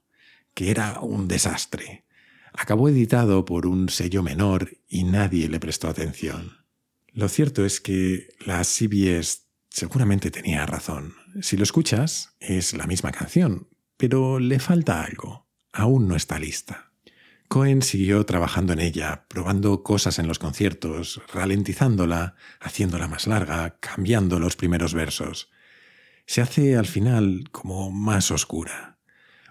que 0.54 0.70
era 0.70 1.00
un 1.00 1.26
desastre. 1.26 2.04
Acabó 2.52 2.88
editado 2.88 3.44
por 3.44 3.66
un 3.66 3.88
sello 3.88 4.22
menor 4.22 4.78
y 4.88 5.02
nadie 5.02 5.48
le 5.48 5.58
prestó 5.58 5.88
atención. 5.88 6.58
Lo 7.12 7.28
cierto 7.28 7.64
es 7.64 7.80
que 7.80 8.28
la 8.44 8.62
CBS 8.62 9.42
seguramente 9.68 10.30
tenía 10.30 10.64
razón. 10.66 11.14
Si 11.42 11.56
lo 11.56 11.64
escuchas, 11.64 12.36
es 12.38 12.74
la 12.74 12.86
misma 12.86 13.10
canción, 13.10 13.68
pero 13.96 14.38
le 14.38 14.60
falta 14.60 15.02
algo. 15.02 15.48
Aún 15.72 16.06
no 16.06 16.14
está 16.14 16.38
lista. 16.38 16.92
Cohen 17.48 17.82
siguió 17.82 18.24
trabajando 18.26 18.72
en 18.72 18.80
ella, 18.80 19.26
probando 19.28 19.82
cosas 19.82 20.18
en 20.18 20.26
los 20.26 20.38
conciertos, 20.38 21.20
ralentizándola, 21.32 22.34
haciéndola 22.60 23.06
más 23.06 23.26
larga, 23.26 23.78
cambiando 23.80 24.38
los 24.38 24.56
primeros 24.56 24.94
versos. 24.94 25.50
Se 26.26 26.40
hace 26.40 26.76
al 26.76 26.86
final 26.86 27.44
como 27.52 27.90
más 27.90 28.30
oscura. 28.30 28.98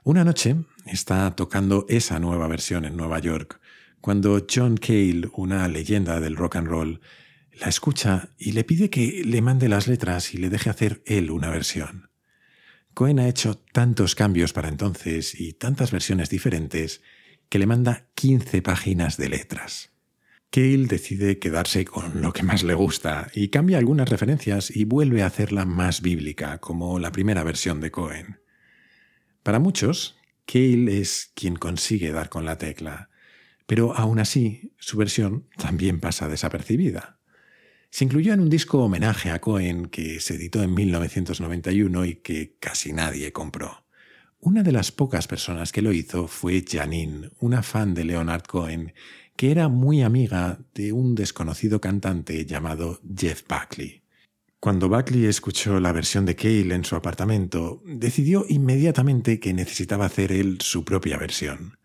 Una 0.04 0.24
noche 0.24 0.58
está 0.86 1.34
tocando 1.36 1.86
esa 1.88 2.20
nueva 2.20 2.48
versión 2.48 2.84
en 2.84 2.98
Nueva 2.98 3.20
York, 3.20 3.62
cuando 4.02 4.46
John 4.54 4.76
Cale, 4.76 5.30
una 5.34 5.66
leyenda 5.70 6.20
del 6.20 6.36
rock 6.36 6.58
and 6.58 6.68
roll, 6.68 7.02
la 7.54 7.68
escucha 7.68 8.30
y 8.38 8.52
le 8.52 8.64
pide 8.64 8.90
que 8.90 9.24
le 9.24 9.42
mande 9.42 9.70
las 9.70 9.88
letras 9.88 10.34
y 10.34 10.38
le 10.38 10.50
deje 10.50 10.70
hacer 10.70 11.04
él 11.06 11.32
una 11.32 11.50
versión. 11.50 12.10
Cohen 12.94 13.20
ha 13.20 13.28
hecho 13.28 13.58
tantos 13.72 14.14
cambios 14.16 14.52
para 14.52 14.70
entonces 14.70 15.40
y 15.40 15.54
tantas 15.54 15.92
versiones 15.92 16.30
diferentes 16.30 17.02
que 17.53 17.60
le 17.60 17.67
manda 17.67 18.07
15 18.15 18.63
páginas 18.63 19.15
de 19.17 19.29
letras. 19.29 19.91
Cale 20.50 20.88
decide 20.88 21.38
quedarse 21.38 21.86
con 21.86 22.19
lo 22.19 22.33
que 22.33 22.41
más 22.41 22.63
le 22.63 22.74
gusta 22.74 23.29
y 23.31 23.50
cambia 23.50 23.77
algunas 23.77 24.10
referencias 24.10 24.75
y 24.75 24.86
vuelve 24.86 25.22
a 25.22 25.27
hacerla 25.27 25.63
más 25.63 26.01
bíblica, 26.01 26.57
como 26.57 26.98
la 26.98 27.12
primera 27.12 27.43
versión 27.43 27.79
de 27.79 27.91
Cohen. 27.91 28.39
Para 29.43 29.60
muchos, 29.60 30.17
Cale 30.48 31.00
es 31.00 31.31
quien 31.36 31.55
consigue 31.55 32.12
dar 32.12 32.29
con 32.29 32.43
la 32.43 32.57
tecla, 32.57 33.12
pero 33.67 33.95
aún 33.95 34.17
así 34.17 34.74
su 34.79 34.98
versión 34.98 35.48
también 35.55 36.00
pasa 36.00 36.27
desapercibida. 36.27 37.19
Se 37.91 38.03
incluyó 38.03 38.33
en 38.33 38.39
un 38.39 38.50
disco 38.50 38.79
homenaje 38.79 39.29
a 39.29 39.41
Cohen 39.41 39.86
que 39.89 40.19
se 40.22 40.38
editó 40.38 40.63
en 40.63 40.74
1991 40.74 42.05
y 42.05 42.15
que 42.15 42.57
casi 42.60 42.93
nadie 42.93 43.31
compró. 43.31 43.83
Una 44.46 44.62
de 44.62 44.74
las 44.74 44.92
pocas 44.92 45.26
personas 45.26 45.72
que 45.72 45.82
lo 45.82 45.94
hizo 45.94 46.28
fue 46.28 46.66
Janine, 46.70 47.30
una 47.40 47.64
fan 47.64 47.94
de 47.94 48.04
Leonard 48.04 48.44
Cohen, 48.44 48.94
que 49.38 49.52
era 49.52 49.70
muy 49.70 50.02
amiga 50.02 50.60
de 50.76 50.92
un 50.92 51.16
desconocido 51.16 51.80
cantante 51.80 52.46
llamado 52.46 53.00
Jeff 53.18 53.44
Buckley. 53.48 54.04
Cuando 54.60 54.90
Buckley 54.90 55.28
escuchó 55.28 55.80
la 55.80 55.94
versión 55.94 56.26
de 56.26 56.36
Cale 56.36 56.76
en 56.76 56.84
su 56.84 56.98
apartamento, 56.98 57.82
decidió 57.86 58.46
inmediatamente 58.50 59.40
que 59.40 59.54
necesitaba 59.54 60.08
hacer 60.08 60.34
él 60.34 60.58
su 60.60 60.84
propia 60.84 61.18
versión. 61.18 61.78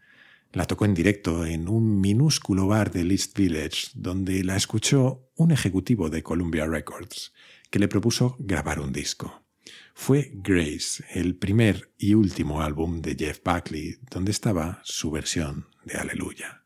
La 0.52 0.64
tocó 0.64 0.84
en 0.84 0.94
directo 0.94 1.46
en 1.46 1.68
un 1.68 2.00
minúsculo 2.00 2.66
bar 2.66 2.90
de 2.90 3.02
East 3.02 3.38
Village, 3.38 3.90
donde 3.94 4.42
la 4.42 4.56
escuchó 4.56 5.30
un 5.36 5.52
ejecutivo 5.52 6.10
de 6.10 6.24
Columbia 6.24 6.66
Records, 6.66 7.32
que 7.70 7.78
le 7.78 7.86
propuso 7.86 8.34
grabar 8.40 8.80
un 8.80 8.92
disco. 8.92 9.44
Fue 10.00 10.30
Grace, 10.32 11.04
el 11.12 11.34
primer 11.34 11.92
y 11.98 12.14
último 12.14 12.62
álbum 12.62 13.02
de 13.02 13.16
Jeff 13.18 13.40
Buckley, 13.44 13.98
donde 14.08 14.30
estaba 14.30 14.80
su 14.84 15.10
versión 15.10 15.66
de 15.84 15.98
Aleluya. 15.98 16.62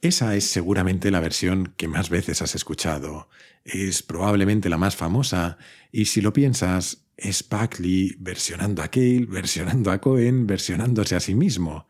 Esa 0.00 0.34
es 0.34 0.50
seguramente 0.50 1.12
la 1.12 1.20
versión 1.20 1.72
que 1.76 1.86
más 1.86 2.10
veces 2.10 2.42
has 2.42 2.56
escuchado. 2.56 3.30
Es 3.62 4.02
probablemente 4.02 4.68
la 4.68 4.76
más 4.76 4.96
famosa, 4.96 5.56
y 5.92 6.06
si 6.06 6.20
lo 6.20 6.32
piensas, 6.32 7.06
es 7.16 7.48
Buckley 7.48 8.16
versionando 8.18 8.82
a 8.82 8.88
Cale, 8.88 9.26
versionando 9.26 9.92
a 9.92 10.00
Cohen, 10.00 10.48
versionándose 10.48 11.14
a 11.14 11.20
sí 11.20 11.36
mismo 11.36 11.86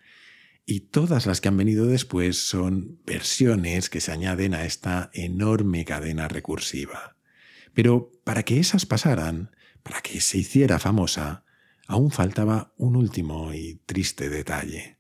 y 0.66 0.80
todas 0.80 1.26
las 1.26 1.40
que 1.40 1.48
han 1.48 1.56
venido 1.56 1.86
después 1.86 2.36
son 2.46 3.00
versiones 3.06 3.88
que 3.88 4.02
se 4.02 4.12
añaden 4.12 4.52
a 4.52 4.66
esta 4.66 5.10
enorme 5.14 5.86
cadena 5.86 6.28
recursiva. 6.28 7.16
Pero 7.72 8.12
para 8.22 8.42
que 8.44 8.60
esas 8.60 8.84
pasaran, 8.86 9.50
para 9.82 10.00
que 10.00 10.20
se 10.20 10.38
hiciera 10.38 10.78
famosa, 10.78 11.44
aún 11.86 12.10
faltaba 12.10 12.72
un 12.76 12.96
último 12.96 13.52
y 13.52 13.80
triste 13.86 14.28
detalle. 14.28 14.98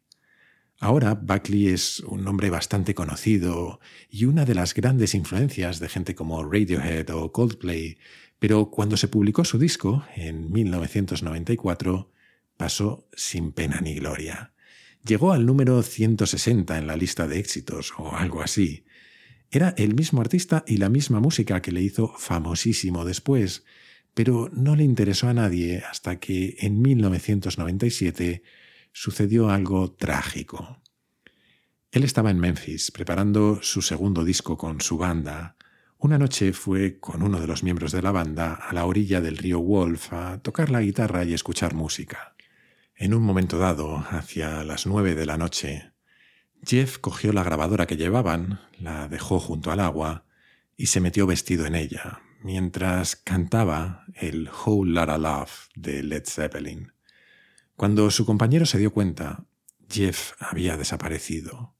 Ahora 0.80 1.14
Buckley 1.14 1.68
es 1.68 2.00
un 2.00 2.24
nombre 2.24 2.50
bastante 2.50 2.94
conocido 2.94 3.80
y 4.10 4.24
una 4.24 4.44
de 4.44 4.54
las 4.54 4.74
grandes 4.74 5.14
influencias 5.14 5.78
de 5.78 5.88
gente 5.88 6.14
como 6.14 6.42
Radiohead 6.44 7.10
o 7.10 7.30
Coldplay, 7.30 7.98
pero 8.38 8.70
cuando 8.70 8.96
se 8.96 9.06
publicó 9.06 9.44
su 9.44 9.58
disco, 9.58 10.04
en 10.16 10.50
1994, 10.50 12.10
pasó 12.56 13.08
sin 13.14 13.52
pena 13.52 13.80
ni 13.80 13.94
gloria 13.94 14.52
llegó 15.04 15.32
al 15.32 15.46
número 15.46 15.82
160 15.82 16.78
en 16.78 16.86
la 16.86 16.96
lista 16.96 17.26
de 17.26 17.38
éxitos 17.38 17.92
o 17.98 18.14
algo 18.14 18.42
así. 18.42 18.84
Era 19.50 19.74
el 19.76 19.94
mismo 19.94 20.20
artista 20.20 20.64
y 20.66 20.78
la 20.78 20.88
misma 20.88 21.20
música 21.20 21.60
que 21.60 21.72
le 21.72 21.82
hizo 21.82 22.14
famosísimo 22.16 23.04
después, 23.04 23.64
pero 24.14 24.50
no 24.52 24.76
le 24.76 24.84
interesó 24.84 25.28
a 25.28 25.34
nadie 25.34 25.82
hasta 25.88 26.18
que 26.18 26.56
en 26.60 26.82
1997 26.82 28.42
sucedió 28.92 29.50
algo 29.50 29.92
trágico. 29.92 30.82
Él 31.90 32.04
estaba 32.04 32.30
en 32.30 32.38
Memphis 32.38 32.90
preparando 32.90 33.60
su 33.62 33.82
segundo 33.82 34.24
disco 34.24 34.56
con 34.56 34.80
su 34.80 34.96
banda. 34.98 35.56
Una 35.98 36.18
noche 36.18 36.52
fue 36.52 36.98
con 36.98 37.22
uno 37.22 37.40
de 37.40 37.46
los 37.46 37.62
miembros 37.62 37.92
de 37.92 38.02
la 38.02 38.10
banda 38.10 38.54
a 38.54 38.72
la 38.72 38.86
orilla 38.86 39.20
del 39.20 39.38
río 39.38 39.60
Wolf 39.60 40.12
a 40.12 40.38
tocar 40.38 40.70
la 40.70 40.80
guitarra 40.80 41.24
y 41.24 41.34
escuchar 41.34 41.74
música. 41.74 42.34
En 42.96 43.14
un 43.14 43.22
momento 43.22 43.58
dado, 43.58 44.04
hacia 44.10 44.64
las 44.64 44.86
nueve 44.86 45.14
de 45.14 45.26
la 45.26 45.36
noche, 45.36 45.92
Jeff 46.64 46.98
cogió 46.98 47.32
la 47.32 47.42
grabadora 47.42 47.86
que 47.86 47.96
llevaban, 47.96 48.60
la 48.78 49.08
dejó 49.08 49.40
junto 49.40 49.70
al 49.70 49.80
agua 49.80 50.24
y 50.76 50.86
se 50.86 51.00
metió 51.00 51.26
vestido 51.26 51.66
en 51.66 51.74
ella, 51.74 52.22
mientras 52.42 53.16
cantaba 53.16 54.04
el 54.14 54.48
Whole 54.48 54.92
Lotta 54.92 55.18
Love 55.18 55.68
de 55.74 56.02
Led 56.02 56.24
Zeppelin. 56.26 56.92
Cuando 57.76 58.10
su 58.10 58.26
compañero 58.26 58.66
se 58.66 58.78
dio 58.78 58.92
cuenta, 58.92 59.44
Jeff 59.90 60.32
había 60.38 60.76
desaparecido. 60.76 61.74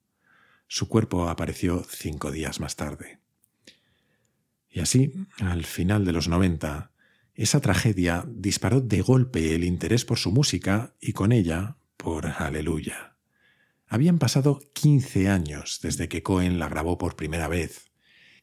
Su 0.67 0.87
cuerpo 0.87 1.29
apareció 1.29 1.85
cinco 1.87 2.31
días 2.31 2.59
más 2.59 2.75
tarde. 2.75 3.19
Y 4.69 4.79
así, 4.79 5.13
al 5.37 5.65
final 5.65 6.03
de 6.03 6.13
los 6.13 6.27
90, 6.27 6.91
esa 7.35 7.61
tragedia 7.61 8.25
disparó 8.27 8.81
de 8.81 9.01
golpe 9.01 9.55
el 9.55 9.63
interés 9.63 10.05
por 10.05 10.17
su 10.17 10.31
música 10.31 10.95
y 10.99 11.13
con 11.13 11.31
ella 11.31 11.77
por 11.97 12.25
Aleluya. 12.25 13.15
Habían 13.87 14.17
pasado 14.17 14.59
15 14.73 15.29
años 15.29 15.79
desde 15.81 16.09
que 16.09 16.23
Cohen 16.23 16.57
la 16.57 16.69
grabó 16.69 16.97
por 16.97 17.15
primera 17.15 17.47
vez. 17.47 17.91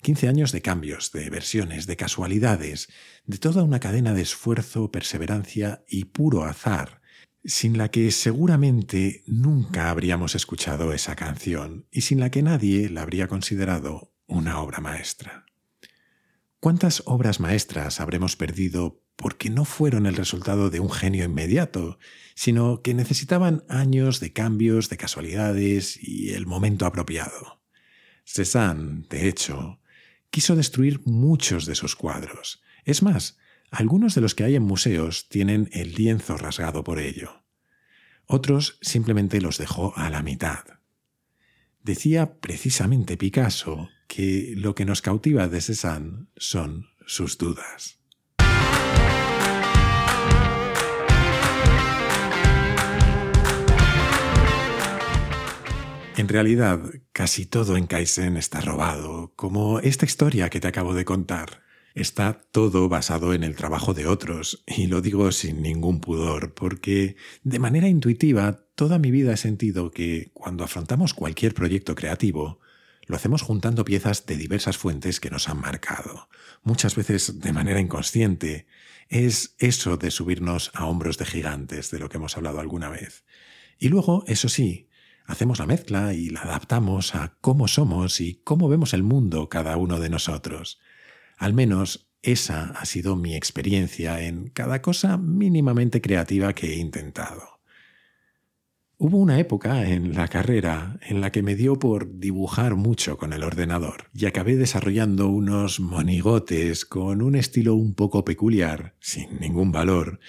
15 0.02 0.28
años 0.28 0.52
de 0.52 0.62
cambios, 0.62 1.12
de 1.12 1.28
versiones, 1.28 1.87
de 1.87 1.97
casualidades, 1.97 2.88
de 3.26 3.38
toda 3.38 3.62
una 3.62 3.80
cadena 3.80 4.14
de 4.14 4.23
esfuerzo, 4.23 4.90
perseverancia 4.90 5.85
y 5.88 6.07
puro 6.07 6.45
azar, 6.45 7.02
sin 7.45 7.76
la 7.76 7.90
que 7.90 8.11
seguramente 8.11 9.23
nunca 9.26 9.90
habríamos 9.90 10.35
escuchado 10.35 10.92
esa 10.92 11.16
canción 11.16 11.87
y 11.90 12.02
sin 12.02 12.21
la 12.21 12.30
que 12.30 12.42
nadie 12.42 12.88
la 12.88 13.02
habría 13.02 13.28
considerado 13.28 14.14
una 14.26 14.61
obra 14.61 14.80
maestra. 14.80 15.45
¿Cuántas 16.61 17.02
obras 17.07 17.40
maestras 17.40 18.00
habremos 18.00 18.37
perdido 18.37 19.02
porque 19.16 19.50
no 19.50 19.66
fueron 19.66 20.07
el 20.07 20.16
resultado 20.16 20.71
de 20.71 20.80
un 20.80 20.90
genio 20.90 21.25
inmediato, 21.25 21.99
sino 22.35 22.80
que 22.80 22.95
necesitaban 22.95 23.64
años 23.69 24.21
de 24.21 24.33
cambios, 24.33 24.88
de 24.88 24.97
casualidades 24.97 25.99
y 26.02 26.33
el 26.33 26.47
momento 26.47 26.87
apropiado? 26.87 27.62
Cézanne, 28.25 29.07
de 29.09 29.28
hecho, 29.28 29.80
quiso 30.31 30.57
destruir 30.57 31.01
muchos 31.05 31.67
de 31.67 31.75
sus 31.75 31.97
cuadros. 31.97 32.63
Es 32.85 33.03
más, 33.03 33.39
algunos 33.71 34.15
de 34.15 34.21
los 34.21 34.35
que 34.35 34.45
hay 34.45 34.57
en 34.57 34.63
museos 34.63 35.29
tienen 35.29 35.69
el 35.73 35.95
lienzo 35.95 36.37
rasgado 36.37 36.83
por 36.83 36.99
ello. 36.99 37.45
Otros 38.27 38.79
simplemente 38.81 39.41
los 39.41 39.59
dejó 39.59 39.97
a 39.97 40.11
la 40.11 40.23
mitad. 40.23 40.65
Decía 41.83 42.41
precisamente 42.41 43.17
Picasso 43.17 43.89
que 44.07 44.55
lo 44.57 44.75
que 44.75 44.85
nos 44.85 45.03
cautiva 45.03 45.49
de 45.49 45.61
Cézanne 45.61 46.27
son 46.37 46.89
sus 47.07 47.39
dudas. 47.39 48.00
En 56.21 56.29
realidad, 56.29 56.83
casi 57.12 57.47
todo 57.47 57.79
en 57.79 57.87
Kaizen 57.87 58.37
está 58.37 58.61
robado, 58.61 59.33
como 59.37 59.81
esta 59.81 60.05
historia 60.05 60.50
que 60.50 60.61
te 60.61 60.69
acabo 60.69 60.93
de 60.93 61.07
contar. 61.07 61.62
Está 61.95 62.43
todo 62.53 62.91
basado 62.91 63.33
en 63.33 63.43
el 63.43 63.57
trabajo 63.57 63.95
de 63.95 64.07
otros, 64.07 64.62
y 64.67 64.87
lo 64.87 65.00
digo 65.00 65.33
sin 65.33 65.62
ningún 65.62 66.03
pudor, 66.03 66.53
porque 66.53 67.17
de 67.43 67.59
manera 67.59 67.89
intuitiva 67.89 68.67
toda 68.75 68.99
mi 68.99 69.11
vida 69.11 69.33
he 69.33 69.39
sentido 69.39 69.91
que 69.93 70.31
cuando 70.35 70.62
afrontamos 70.62 71.15
cualquier 71.15 71.55
proyecto 71.55 71.95
creativo, 71.95 72.61
lo 73.07 73.17
hacemos 73.17 73.41
juntando 73.41 73.87
piezas 73.87 74.27
de 74.27 74.37
diversas 74.37 74.77
fuentes 74.77 75.21
que 75.21 75.31
nos 75.31 75.49
han 75.49 75.62
marcado, 75.62 76.29
muchas 76.62 76.97
veces 76.97 77.41
de 77.41 77.55
manera 77.55 77.81
inconsciente. 77.81 78.67
Es 79.09 79.55
eso 79.57 79.97
de 79.97 80.11
subirnos 80.11 80.71
a 80.75 80.85
hombros 80.85 81.17
de 81.17 81.25
gigantes, 81.25 81.91
de 81.91 81.99
lo 81.99 82.11
que 82.11 82.19
hemos 82.19 82.37
hablado 82.37 82.61
alguna 82.61 82.91
vez. 82.91 83.25
Y 83.79 83.89
luego, 83.89 84.23
eso 84.27 84.50
sí, 84.50 84.90
hacemos 85.31 85.59
la 85.59 85.67
mezcla 85.67 86.13
y 86.13 86.29
la 86.29 86.43
adaptamos 86.43 87.15
a 87.15 87.37
cómo 87.41 87.69
somos 87.69 88.21
y 88.21 88.41
cómo 88.45 88.69
vemos 88.69 88.93
el 88.95 89.03
mundo 89.03 89.49
cada 89.49 89.77
uno 89.77 90.01
de 90.01 90.11
nosotros. 90.11 90.81
Al 91.39 91.55
menos 91.55 92.11
esa 92.23 92.71
ha 92.73 92.85
sido 92.85 93.17
mi 93.17 93.35
experiencia 93.35 94.21
en 94.23 94.49
cada 94.49 94.83
cosa 94.83 95.17
mínimamente 95.17 96.01
creativa 96.01 96.53
que 96.53 96.75
he 96.75 96.77
intentado. 96.77 97.61
Hubo 98.99 99.17
una 99.17 99.39
época 99.39 99.89
en 99.89 100.15
la 100.15 100.29
carrera 100.29 100.99
en 101.01 101.23
la 101.23 101.33
que 101.33 101.43
me 101.43 101.55
dio 101.55 101.79
por 101.79 102.19
dibujar 102.19 102.75
mucho 102.75 103.17
con 103.17 103.33
el 103.33 103.45
ordenador 103.45 104.11
y 104.13 104.27
acabé 104.27 104.57
desarrollando 104.57 105.28
unos 105.28 105.81
monigotes 105.81 106.85
con 106.85 107.23
un 107.23 107.35
estilo 107.35 107.75
un 107.75 107.95
poco 107.95 108.26
peculiar, 108.26 108.95
sin 109.00 109.41
ningún 109.41 109.73
valor, 109.73 110.21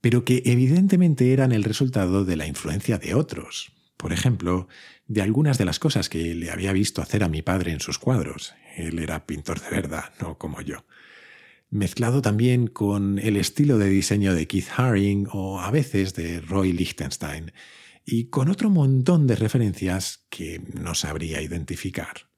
pero 0.00 0.24
que 0.24 0.42
evidentemente 0.46 1.34
eran 1.34 1.52
el 1.52 1.64
resultado 1.64 2.24
de 2.24 2.36
la 2.36 2.46
influencia 2.46 2.96
de 2.96 3.14
otros. 3.14 3.74
Por 3.96 4.12
ejemplo, 4.12 4.68
de 5.06 5.22
algunas 5.22 5.58
de 5.58 5.64
las 5.64 5.78
cosas 5.78 6.08
que 6.08 6.34
le 6.34 6.50
había 6.50 6.72
visto 6.72 7.00
hacer 7.00 7.24
a 7.24 7.28
mi 7.28 7.42
padre 7.42 7.72
en 7.72 7.80
sus 7.80 7.98
cuadros. 7.98 8.54
Él 8.76 8.98
era 8.98 9.26
pintor 9.26 9.60
de 9.60 9.70
verdad, 9.70 10.12
no 10.20 10.36
como 10.36 10.60
yo 10.60 10.84
mezclado 11.74 12.22
también 12.22 12.68
con 12.68 13.18
el 13.18 13.36
estilo 13.36 13.78
de 13.78 13.88
diseño 13.88 14.32
de 14.32 14.46
Keith 14.46 14.68
Haring 14.76 15.26
o 15.32 15.60
a 15.60 15.72
veces 15.72 16.14
de 16.14 16.40
Roy 16.40 16.72
Lichtenstein, 16.72 17.52
y 18.04 18.26
con 18.26 18.48
otro 18.48 18.70
montón 18.70 19.26
de 19.26 19.34
referencias 19.34 20.24
que 20.30 20.62
no 20.80 20.94
sabría 20.94 21.42
identificar. 21.42 22.28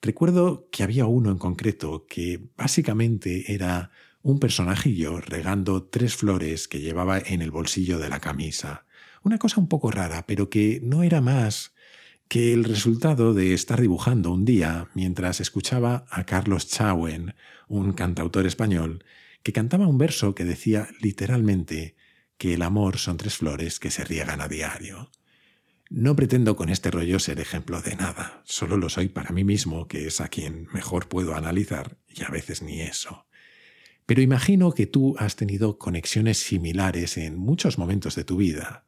Recuerdo 0.00 0.68
que 0.72 0.82
había 0.82 1.04
uno 1.04 1.30
en 1.30 1.36
concreto 1.36 2.06
que 2.08 2.48
básicamente 2.56 3.52
era 3.52 3.90
un 4.22 4.38
personajillo 4.38 5.20
regando 5.20 5.84
tres 5.84 6.16
flores 6.16 6.66
que 6.66 6.80
llevaba 6.80 7.18
en 7.18 7.42
el 7.42 7.50
bolsillo 7.50 7.98
de 7.98 8.08
la 8.08 8.20
camisa. 8.20 8.85
Una 9.26 9.38
cosa 9.38 9.60
un 9.60 9.66
poco 9.66 9.90
rara, 9.90 10.24
pero 10.24 10.50
que 10.50 10.78
no 10.84 11.02
era 11.02 11.20
más 11.20 11.74
que 12.28 12.52
el 12.52 12.62
resultado 12.62 13.34
de 13.34 13.54
estar 13.54 13.80
dibujando 13.80 14.30
un 14.30 14.44
día 14.44 14.88
mientras 14.94 15.40
escuchaba 15.40 16.06
a 16.10 16.22
Carlos 16.22 16.68
Chauen, 16.68 17.34
un 17.66 17.92
cantautor 17.92 18.46
español, 18.46 19.04
que 19.42 19.52
cantaba 19.52 19.88
un 19.88 19.98
verso 19.98 20.36
que 20.36 20.44
decía 20.44 20.86
literalmente 21.00 21.96
que 22.38 22.54
el 22.54 22.62
amor 22.62 22.98
son 22.98 23.16
tres 23.16 23.38
flores 23.38 23.80
que 23.80 23.90
se 23.90 24.04
riegan 24.04 24.40
a 24.40 24.46
diario. 24.46 25.10
No 25.90 26.14
pretendo 26.14 26.54
con 26.54 26.68
este 26.68 26.92
rollo 26.92 27.18
ser 27.18 27.40
ejemplo 27.40 27.82
de 27.82 27.96
nada, 27.96 28.42
solo 28.44 28.76
lo 28.76 28.88
soy 28.88 29.08
para 29.08 29.30
mí 29.30 29.42
mismo, 29.42 29.88
que 29.88 30.06
es 30.06 30.20
a 30.20 30.28
quien 30.28 30.68
mejor 30.72 31.08
puedo 31.08 31.34
analizar, 31.34 31.96
y 32.06 32.22
a 32.22 32.28
veces 32.28 32.62
ni 32.62 32.80
eso. 32.80 33.26
Pero 34.06 34.22
imagino 34.22 34.70
que 34.70 34.86
tú 34.86 35.16
has 35.18 35.34
tenido 35.34 35.78
conexiones 35.78 36.38
similares 36.38 37.18
en 37.18 37.36
muchos 37.36 37.76
momentos 37.76 38.14
de 38.14 38.22
tu 38.22 38.36
vida. 38.36 38.85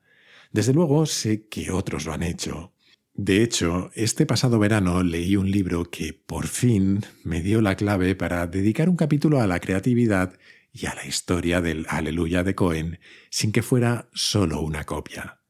Desde 0.50 0.72
luego 0.72 1.06
sé 1.06 1.48
que 1.48 1.70
otros 1.70 2.06
lo 2.06 2.12
han 2.12 2.22
hecho. 2.22 2.72
De 3.14 3.42
hecho, 3.42 3.90
este 3.94 4.26
pasado 4.26 4.58
verano 4.58 5.02
leí 5.02 5.36
un 5.36 5.50
libro 5.50 5.90
que 5.90 6.12
por 6.12 6.46
fin 6.46 7.04
me 7.24 7.42
dio 7.42 7.60
la 7.60 7.74
clave 7.74 8.14
para 8.14 8.46
dedicar 8.46 8.88
un 8.88 8.96
capítulo 8.96 9.40
a 9.40 9.46
la 9.46 9.58
creatividad 9.58 10.38
y 10.72 10.86
a 10.86 10.94
la 10.94 11.04
historia 11.04 11.60
del 11.60 11.84
Aleluya 11.88 12.44
de 12.44 12.54
Cohen 12.54 13.00
sin 13.30 13.50
que 13.50 13.62
fuera 13.62 14.08
solo 14.12 14.60
una 14.60 14.84
copia. 14.84 15.40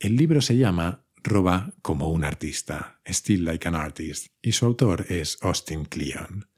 El 0.00 0.16
libro 0.16 0.40
se 0.40 0.56
llama 0.56 1.06
Roba 1.22 1.74
como 1.80 2.10
un 2.10 2.24
artista, 2.24 3.00
Still 3.06 3.44
Like 3.44 3.68
an 3.68 3.76
Artist, 3.76 4.26
y 4.42 4.52
su 4.52 4.66
autor 4.66 5.06
es 5.08 5.38
Austin 5.42 5.84
Kleon. 5.84 6.48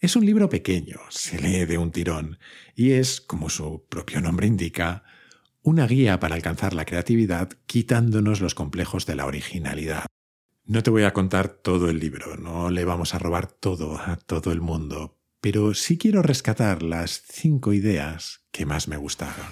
Es 0.00 0.16
un 0.16 0.26
libro 0.26 0.48
pequeño, 0.48 1.00
se 1.08 1.40
lee 1.40 1.64
de 1.64 1.78
un 1.78 1.90
tirón, 1.90 2.38
y 2.74 2.92
es, 2.92 3.20
como 3.20 3.48
su 3.48 3.86
propio 3.88 4.20
nombre 4.20 4.46
indica, 4.46 5.04
una 5.64 5.86
guía 5.86 6.20
para 6.20 6.34
alcanzar 6.34 6.74
la 6.74 6.84
creatividad 6.84 7.48
quitándonos 7.66 8.42
los 8.42 8.54
complejos 8.54 9.06
de 9.06 9.16
la 9.16 9.24
originalidad. 9.24 10.04
No 10.66 10.82
te 10.82 10.90
voy 10.90 11.04
a 11.04 11.14
contar 11.14 11.48
todo 11.48 11.88
el 11.88 11.98
libro, 11.98 12.36
no 12.36 12.70
le 12.70 12.84
vamos 12.84 13.14
a 13.14 13.18
robar 13.18 13.46
todo 13.46 13.98
a 13.98 14.16
todo 14.16 14.52
el 14.52 14.60
mundo, 14.60 15.18
pero 15.40 15.72
sí 15.74 15.96
quiero 15.96 16.22
rescatar 16.22 16.82
las 16.82 17.22
cinco 17.26 17.72
ideas 17.72 18.44
que 18.52 18.66
más 18.66 18.88
me 18.88 18.98
gustaron. 18.98 19.46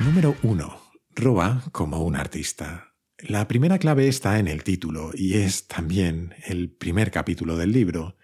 Número 0.00 0.36
1. 0.42 0.80
Roba 1.14 1.62
como 1.70 2.00
un 2.04 2.16
artista. 2.16 2.93
La 3.26 3.48
primera 3.48 3.78
clave 3.78 4.06
está 4.06 4.38
en 4.38 4.48
el 4.48 4.64
título 4.64 5.10
y 5.14 5.38
es 5.38 5.66
también 5.66 6.34
el 6.44 6.68
primer 6.68 7.10
capítulo 7.10 7.56
del 7.56 7.72
libro. 7.72 8.18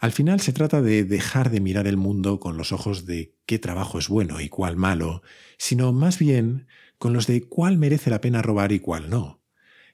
Al 0.00 0.10
final 0.10 0.40
se 0.40 0.52
trata 0.52 0.82
de 0.82 1.04
dejar 1.04 1.52
de 1.52 1.60
mirar 1.60 1.86
el 1.86 1.96
mundo 1.96 2.40
con 2.40 2.56
los 2.56 2.72
ojos 2.72 3.06
de 3.06 3.36
qué 3.46 3.60
trabajo 3.60 4.00
es 4.00 4.08
bueno 4.08 4.40
y 4.40 4.48
cuál 4.48 4.76
malo, 4.76 5.22
sino 5.56 5.92
más 5.92 6.18
bien 6.18 6.66
con 6.98 7.12
los 7.12 7.28
de 7.28 7.42
cuál 7.42 7.78
merece 7.78 8.10
la 8.10 8.20
pena 8.20 8.42
robar 8.42 8.72
y 8.72 8.80
cuál 8.80 9.08
no. 9.08 9.40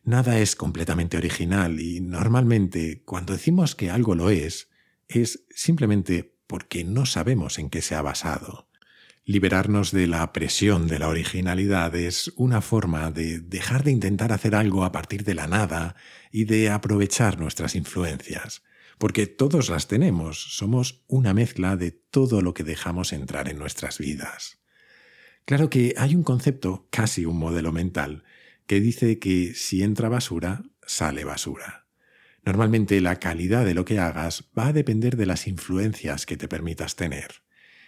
Nada 0.05 0.39
es 0.39 0.57
completamente 0.57 1.19
original 1.19 1.79
y 1.79 2.01
normalmente 2.01 3.03
cuando 3.05 3.35
decimos 3.35 3.75
que 3.75 3.91
algo 3.91 4.15
lo 4.15 4.31
es, 4.31 4.71
es 5.07 5.45
simplemente 5.51 6.35
porque 6.47 6.83
no 6.83 7.05
sabemos 7.05 7.59
en 7.59 7.69
qué 7.69 7.83
se 7.83 7.95
ha 7.95 8.01
basado. 8.01 8.66
Liberarnos 9.29 9.91
de 9.91 10.07
la 10.07 10.33
presión 10.33 10.87
de 10.87 11.01
la 11.01 11.09
originalidad 11.09 11.97
es 11.97 12.33
una 12.37 12.61
forma 12.61 13.11
de 13.11 13.41
dejar 13.41 13.83
de 13.83 13.91
intentar 13.91 14.31
hacer 14.31 14.55
algo 14.55 14.85
a 14.85 14.93
partir 14.93 15.25
de 15.25 15.35
la 15.35 15.49
nada 15.49 15.97
y 16.31 16.45
de 16.45 16.71
aprovechar 16.71 17.37
nuestras 17.41 17.75
influencias, 17.75 18.63
porque 18.99 19.27
todos 19.27 19.69
las 19.69 19.89
tenemos, 19.89 20.55
somos 20.55 21.03
una 21.09 21.35
mezcla 21.35 21.75
de 21.75 21.91
todo 21.91 22.41
lo 22.41 22.55
que 22.55 22.63
dejamos 22.63 23.13
entrar 23.13 23.49
en 23.49 23.59
nuestras 23.59 23.99
vidas. 23.99 24.61
Claro 25.45 25.71
que 25.71 25.95
hay 25.99 26.15
un 26.15 26.23
concepto, 26.23 26.87
casi 26.91 27.25
un 27.25 27.37
modelo 27.37 27.73
mental, 27.73 28.23
que 28.69 28.79
dice 28.79 29.19
que 29.19 29.55
si 29.57 29.83
entra 29.83 30.09
basura, 30.09 30.63
sale 30.87 31.25
basura. 31.25 31.89
Normalmente 32.45 33.01
la 33.01 33.17
calidad 33.17 33.65
de 33.65 33.75
lo 33.75 33.85
que 33.85 33.99
hagas 33.99 34.45
va 34.57 34.69
a 34.69 34.73
depender 34.73 35.17
de 35.17 35.27
las 35.27 35.49
influencias 35.49 36.27
que 36.27 36.37
te 36.37 36.47
permitas 36.47 36.95
tener. 36.95 37.45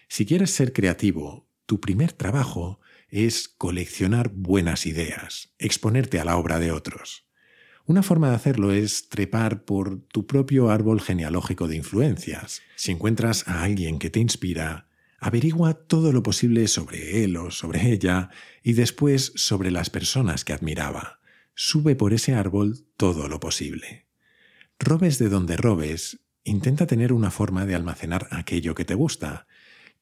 Si 0.09 0.27
quieres 0.27 0.51
ser 0.51 0.73
creativo, 0.73 1.49
tu 1.67 1.81
primer 1.81 2.13
trabajo 2.13 2.81
es 3.09 3.49
coleccionar 3.49 4.31
buenas 4.31 4.87
ideas, 4.87 5.55
exponerte 5.59 6.19
a 6.19 6.25
la 6.25 6.37
obra 6.37 6.59
de 6.59 6.73
otros. 6.73 7.29
Una 7.85 8.03
forma 8.03 8.31
de 8.31 8.37
hacerlo 8.37 8.73
es 8.73 9.09
trepar 9.09 9.65
por 9.65 10.01
tu 10.09 10.27
propio 10.27 10.71
árbol 10.71 11.01
genealógico 11.01 11.69
de 11.69 11.77
influencias. 11.77 12.61
Si 12.77 12.93
encuentras 12.93 13.49
a 13.49 13.63
alguien 13.63 13.99
que 13.99 14.11
te 14.11 14.21
inspira, 14.21 14.89
averigua 15.19 15.75
todo 15.75 16.13
lo 16.13 16.23
posible 16.23 16.69
sobre 16.69 17.25
él 17.25 17.37
o 17.37 17.51
sobre 17.51 17.91
ella 17.91 18.31
y 18.63 18.75
después 18.75 19.33
sobre 19.37 19.71
las 19.71 19.91
personas 19.91 20.45
que 20.45 20.53
admiraba. 20.53 21.21
Sube 21.55 21.97
por 21.97 22.13
ese 22.13 22.35
árbol 22.35 22.87
todo 22.97 23.29
lo 23.29 23.41
posible. 23.41 24.07
Robes 24.79 25.19
de 25.19 25.29
donde 25.29 25.57
robes, 25.57 26.21
intenta 26.45 26.87
tener 26.87 27.13
una 27.13 27.31
forma 27.31 27.67
de 27.67 27.75
almacenar 27.75 28.29
aquello 28.31 28.75
que 28.75 28.85
te 28.85 28.95
gusta. 28.95 29.47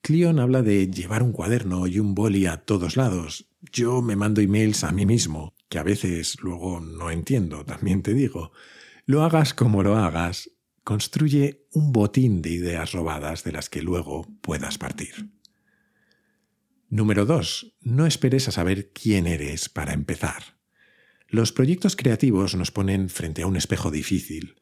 Cleon 0.01 0.39
habla 0.39 0.63
de 0.63 0.89
llevar 0.91 1.23
un 1.23 1.33
cuaderno 1.33 1.87
y 1.87 1.99
un 1.99 2.15
boli 2.15 2.47
a 2.47 2.59
todos 2.59 2.97
lados. 2.97 3.49
Yo 3.73 4.03
me 4.03 4.17
mando 4.17 4.41
emails 4.41 4.85
a 4.85 4.93
mí 4.93 5.05
mismo 5.05 5.57
que 5.69 5.79
a 5.79 5.83
veces 5.83 6.37
luego 6.41 6.81
no 6.81 7.11
entiendo, 7.11 7.65
también 7.65 8.03
te 8.03 8.15
digo. 8.15 8.53
Lo 9.05 9.23
hagas 9.23 9.55
como 9.55 9.83
lo 9.83 9.97
hagas, 9.97 10.51
construye 10.85 11.67
un 11.73 11.93
botín 11.93 12.43
de 12.43 12.51
ideas 12.51 12.93
robadas 12.93 13.45
de 13.45 13.53
las 13.53 13.69
que 13.69 13.83
luego 13.83 14.27
puedas 14.41 14.79
partir. 14.79 15.31
Número 16.89 17.27
2. 17.27 17.75
No 17.81 18.07
esperes 18.07 18.47
a 18.49 18.53
saber 18.53 18.93
quién 18.93 19.27
eres 19.27 19.69
para 19.69 19.93
empezar. 19.93 20.57
Los 21.29 21.51
proyectos 21.51 21.97
creativos 21.97 22.55
nos 22.55 22.71
ponen 22.71 23.09
frente 23.09 23.43
a 23.43 23.49
un 23.49 23.57
espejo 23.57 23.91
difícil. 23.91 24.61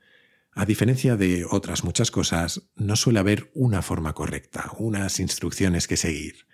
A 0.55 0.67
diferencia 0.67 1.17
de 1.17 1.45
otras 1.51 1.85
muchas 1.85 2.11
cosas, 2.11 2.71
no 2.77 2.97
suele 2.97 3.19
haber 3.19 3.51
una 3.55 3.83
forma 3.83 4.12
correcta, 4.12 4.71
unas 4.79 5.21
instrucciones 5.21 5.88
que 5.88 5.97
seguir. 5.97 6.47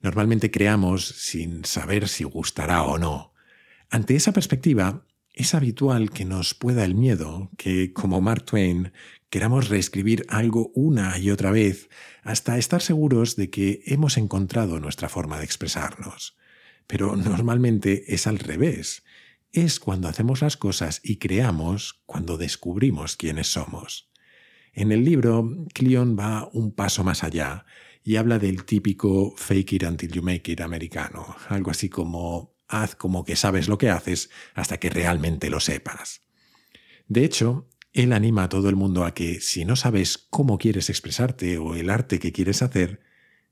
Normalmente 0.00 0.50
creamos 0.50 1.06
sin 1.06 1.64
saber 1.64 2.08
si 2.08 2.24
gustará 2.24 2.82
o 2.82 2.98
no, 2.98 3.32
ante 3.92 4.16
esa 4.16 4.32
perspectiva, 4.32 5.04
es 5.34 5.54
habitual 5.54 6.10
que 6.10 6.24
nos 6.24 6.54
pueda 6.54 6.82
el 6.82 6.94
miedo, 6.94 7.50
que, 7.58 7.92
como 7.92 8.22
Mark 8.22 8.46
Twain, 8.46 8.90
queramos 9.28 9.68
reescribir 9.68 10.24
algo 10.30 10.72
una 10.74 11.18
y 11.18 11.30
otra 11.30 11.50
vez 11.50 11.90
hasta 12.22 12.56
estar 12.56 12.80
seguros 12.80 13.36
de 13.36 13.50
que 13.50 13.82
hemos 13.84 14.16
encontrado 14.16 14.80
nuestra 14.80 15.10
forma 15.10 15.36
de 15.36 15.44
expresarnos. 15.44 16.38
Pero 16.86 17.16
normalmente 17.16 18.14
es 18.14 18.26
al 18.26 18.38
revés. 18.38 19.04
Es 19.52 19.80
cuando 19.80 20.08
hacemos 20.08 20.40
las 20.40 20.56
cosas 20.56 21.02
y 21.04 21.16
creamos 21.16 22.02
cuando 22.06 22.38
descubrimos 22.38 23.16
quiénes 23.16 23.52
somos. 23.52 24.10
En 24.72 24.92
el 24.92 25.04
libro, 25.04 25.66
Cleon 25.74 26.16
va 26.18 26.48
un 26.54 26.74
paso 26.74 27.04
más 27.04 27.22
allá 27.22 27.66
y 28.02 28.16
habla 28.16 28.38
del 28.38 28.64
típico 28.64 29.34
fake 29.36 29.74
it 29.74 29.82
until 29.82 30.10
you 30.10 30.22
make 30.22 30.50
it 30.50 30.62
americano, 30.62 31.36
algo 31.50 31.70
así 31.70 31.90
como 31.90 32.56
haz 32.66 32.94
como 32.94 33.24
que 33.26 33.36
sabes 33.36 33.68
lo 33.68 33.76
que 33.76 33.90
haces 33.90 34.30
hasta 34.54 34.78
que 34.78 34.88
realmente 34.88 35.50
lo 35.50 35.60
sepas. 35.60 36.22
De 37.06 37.22
hecho, 37.22 37.68
él 37.92 38.14
anima 38.14 38.44
a 38.44 38.48
todo 38.48 38.70
el 38.70 38.76
mundo 38.76 39.04
a 39.04 39.12
que 39.12 39.42
si 39.42 39.66
no 39.66 39.76
sabes 39.76 40.16
cómo 40.16 40.56
quieres 40.56 40.88
expresarte 40.88 41.58
o 41.58 41.74
el 41.74 41.90
arte 41.90 42.18
que 42.18 42.32
quieres 42.32 42.62
hacer, 42.62 43.00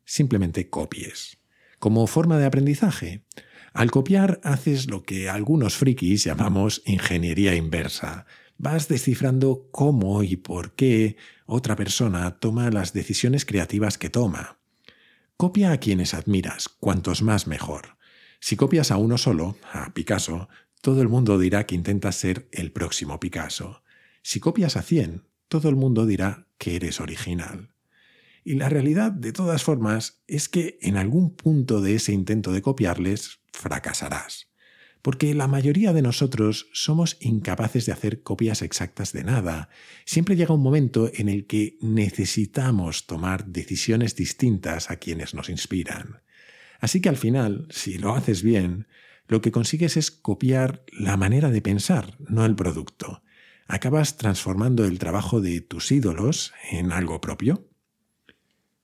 simplemente 0.06 0.70
copies. 0.70 1.36
Como 1.78 2.06
forma 2.06 2.38
de 2.38 2.46
aprendizaje, 2.46 3.26
al 3.72 3.90
copiar 3.90 4.40
haces 4.42 4.90
lo 4.90 5.02
que 5.02 5.28
algunos 5.28 5.76
frikis 5.76 6.24
llamamos 6.24 6.82
ingeniería 6.86 7.54
inversa. 7.54 8.26
Vas 8.58 8.88
descifrando 8.88 9.68
cómo 9.70 10.22
y 10.22 10.36
por 10.36 10.74
qué 10.74 11.16
otra 11.46 11.76
persona 11.76 12.38
toma 12.38 12.70
las 12.70 12.92
decisiones 12.92 13.44
creativas 13.44 13.96
que 13.96 14.10
toma. 14.10 14.58
Copia 15.36 15.72
a 15.72 15.78
quienes 15.78 16.14
admiras, 16.14 16.68
cuantos 16.68 17.22
más 17.22 17.46
mejor. 17.46 17.96
Si 18.40 18.56
copias 18.56 18.90
a 18.90 18.96
uno 18.96 19.18
solo, 19.18 19.56
a 19.72 19.94
Picasso, 19.94 20.48
todo 20.82 21.00
el 21.02 21.08
mundo 21.08 21.38
dirá 21.38 21.64
que 21.64 21.74
intentas 21.74 22.16
ser 22.16 22.48
el 22.52 22.72
próximo 22.72 23.20
Picasso. 23.20 23.82
Si 24.22 24.40
copias 24.40 24.76
a 24.76 24.82
100, 24.82 25.24
todo 25.48 25.68
el 25.68 25.76
mundo 25.76 26.06
dirá 26.06 26.46
que 26.58 26.76
eres 26.76 27.00
original. 27.00 27.70
Y 28.44 28.54
la 28.54 28.68
realidad, 28.68 29.12
de 29.12 29.32
todas 29.32 29.62
formas, 29.62 30.22
es 30.26 30.48
que 30.48 30.78
en 30.80 30.96
algún 30.96 31.34
punto 31.34 31.80
de 31.80 31.94
ese 31.94 32.12
intento 32.12 32.52
de 32.52 32.62
copiarles 32.62 33.39
fracasarás. 33.52 34.48
Porque 35.02 35.34
la 35.34 35.46
mayoría 35.46 35.92
de 35.92 36.02
nosotros 36.02 36.68
somos 36.72 37.16
incapaces 37.20 37.86
de 37.86 37.92
hacer 37.92 38.22
copias 38.22 38.60
exactas 38.60 39.12
de 39.12 39.24
nada. 39.24 39.70
Siempre 40.04 40.36
llega 40.36 40.54
un 40.54 40.62
momento 40.62 41.10
en 41.14 41.28
el 41.28 41.46
que 41.46 41.78
necesitamos 41.80 43.06
tomar 43.06 43.46
decisiones 43.46 44.14
distintas 44.14 44.90
a 44.90 44.96
quienes 44.96 45.34
nos 45.34 45.48
inspiran. 45.48 46.22
Así 46.80 47.00
que 47.00 47.08
al 47.08 47.16
final, 47.16 47.66
si 47.70 47.98
lo 47.98 48.14
haces 48.14 48.42
bien, 48.42 48.88
lo 49.26 49.40
que 49.40 49.52
consigues 49.52 49.96
es 49.96 50.10
copiar 50.10 50.84
la 50.92 51.16
manera 51.16 51.50
de 51.50 51.62
pensar, 51.62 52.16
no 52.18 52.44
el 52.44 52.56
producto. 52.56 53.22
Acabas 53.68 54.16
transformando 54.16 54.84
el 54.84 54.98
trabajo 54.98 55.40
de 55.40 55.60
tus 55.60 55.92
ídolos 55.92 56.52
en 56.72 56.90
algo 56.90 57.20
propio. 57.20 57.68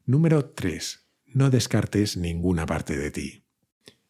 Número 0.05 0.45
3. 0.51 1.09
No 1.27 1.51
descartes 1.51 2.17
ninguna 2.17 2.65
parte 2.65 2.97
de 2.97 3.11
ti. 3.11 3.46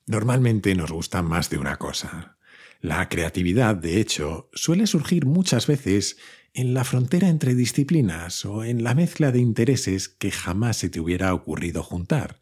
Normalmente 0.07 0.75
nos 0.77 0.93
gusta 0.93 1.21
más 1.23 1.51
de 1.51 1.59
una 1.59 1.77
cosa. 1.77 2.39
La 2.81 3.09
creatividad, 3.09 3.75
de 3.75 4.01
hecho, 4.01 4.49
suele 4.53 4.87
surgir 4.87 5.27
muchas 5.27 5.67
veces 5.67 6.17
en 6.55 6.75
la 6.75 6.85
frontera 6.85 7.29
entre 7.29 7.57
disciplinas 7.57 8.45
o 8.45 8.63
en 8.63 8.85
la 8.85 8.95
mezcla 8.95 9.33
de 9.33 9.41
intereses 9.41 10.09
que 10.09 10.31
jamás 10.31 10.77
se 10.77 10.89
te 10.89 11.01
hubiera 11.01 11.35
ocurrido 11.35 11.83
juntar. 11.83 12.41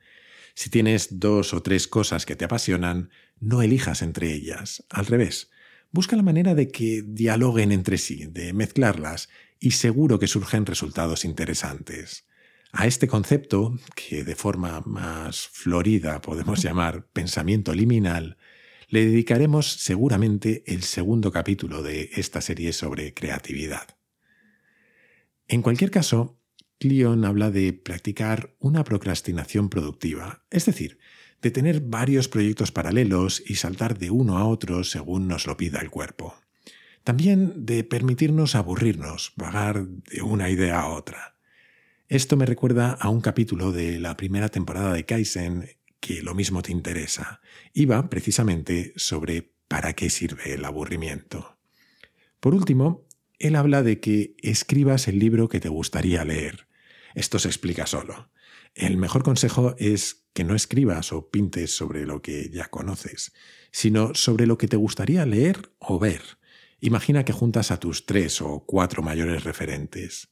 Si 0.55 0.69
tienes 0.69 1.19
dos 1.19 1.55
o 1.55 1.63
tres 1.63 1.89
cosas 1.89 2.27
que 2.27 2.37
te 2.37 2.45
apasionan, 2.45 3.09
no 3.41 3.63
elijas 3.63 4.03
entre 4.03 4.33
ellas. 4.33 4.85
Al 4.91 5.07
revés, 5.07 5.51
busca 5.91 6.17
la 6.17 6.23
manera 6.23 6.55
de 6.55 6.69
que 6.69 7.03
dialoguen 7.03 7.73
entre 7.73 7.97
sí, 7.97 8.27
de 8.27 8.53
mezclarlas, 8.53 9.31
y 9.59 9.71
seguro 9.71 10.19
que 10.19 10.27
surgen 10.27 10.67
resultados 10.67 11.25
interesantes. 11.25 12.27
A 12.77 12.89
este 12.89 13.07
concepto, 13.07 13.79
que 13.95 14.25
de 14.25 14.35
forma 14.35 14.81
más 14.85 15.47
florida 15.47 16.21
podemos 16.21 16.61
llamar 16.61 17.07
pensamiento 17.13 17.73
liminal, 17.73 18.37
le 18.89 19.07
dedicaremos 19.07 19.75
seguramente 19.75 20.65
el 20.67 20.83
segundo 20.83 21.31
capítulo 21.31 21.85
de 21.85 22.11
esta 22.17 22.41
serie 22.41 22.73
sobre 22.73 23.15
creatividad. 23.15 23.97
En 25.47 25.63
cualquier 25.63 25.93
caso, 25.93 26.41
Cleon 26.81 27.25
habla 27.25 27.53
de 27.53 27.73
practicar 27.75 28.57
una 28.59 28.83
procrastinación 28.83 29.69
productiva, 29.69 30.45
es 30.51 30.67
decir, 30.67 30.99
de 31.43 31.53
tener 31.53 31.81
varios 31.81 32.27
proyectos 32.27 32.73
paralelos 32.73 33.41
y 33.47 33.55
saltar 33.55 33.99
de 33.99 34.11
uno 34.11 34.37
a 34.37 34.47
otro 34.47 34.83
según 34.83 35.29
nos 35.29 35.47
lo 35.47 35.57
pida 35.57 35.81
el 35.81 35.91
cuerpo. 35.91 36.35
También 37.05 37.67
de 37.67 37.85
permitirnos 37.85 38.57
aburrirnos, 38.57 39.33
vagar 39.37 39.87
de 39.87 40.23
una 40.23 40.51
idea 40.51 40.81
a 40.81 40.89
otra. 40.89 41.34
Esto 42.15 42.37
me 42.37 42.47
recuerda 42.47 42.93
a 42.93 43.09
un 43.09 43.21
capítulo 43.21 43.73
de 43.73 43.99
la 43.99 44.17
primera 44.17 44.49
temporada 44.49 44.93
de 44.93 45.05
Kaizen 45.05 45.69
que 45.99 46.23
lo 46.23 46.33
mismo 46.33 46.63
te 46.63 46.71
interesa. 46.71 47.41
Iba 47.73 48.09
precisamente 48.09 48.93
sobre 48.95 49.51
para 49.67 49.95
qué 49.95 50.09
sirve 50.11 50.55
el 50.55 50.65
aburrimiento. 50.65 51.59
Por 52.39 52.55
último, 52.55 53.05
él 53.41 53.57
habla 53.57 53.83
de 53.83 53.99
que 53.99 54.37
escribas 54.39 55.09
el 55.09 55.19
libro 55.19 55.49
que 55.49 55.59
te 55.59 55.69
gustaría 55.69 56.25
leer, 56.25 56.69
esto 57.17 57.41
se 57.41 57.49
explica 57.49 57.85
solo. 57.85 58.31
El 58.77 58.97
mejor 58.97 59.25
consejo 59.25 59.75
es 59.77 60.25
que 60.35 60.45
no 60.45 60.55
escribas 60.55 61.13
o 61.13 61.31
pintes 61.31 61.75
sobre 61.75 62.07
lo 62.07 62.23
que 62.23 62.49
ya 62.49 62.67
conoces, 62.67 63.33
sino 63.73 64.15
sobre 64.15 64.47
lo 64.47 64.57
que 64.57 64.69
te 64.69 64.77
gustaría 64.77 65.27
leer 65.27 65.73
o 65.81 65.99
ver. 65.99 66.23
Imagina 66.79 67.25
que 67.25 67.33
juntas 67.33 67.73
a 67.73 67.81
tus 67.81 68.07
tres 68.07 68.41
o 68.41 68.61
cuatro 68.65 69.03
mayores 69.03 69.43
referentes. 69.43 70.29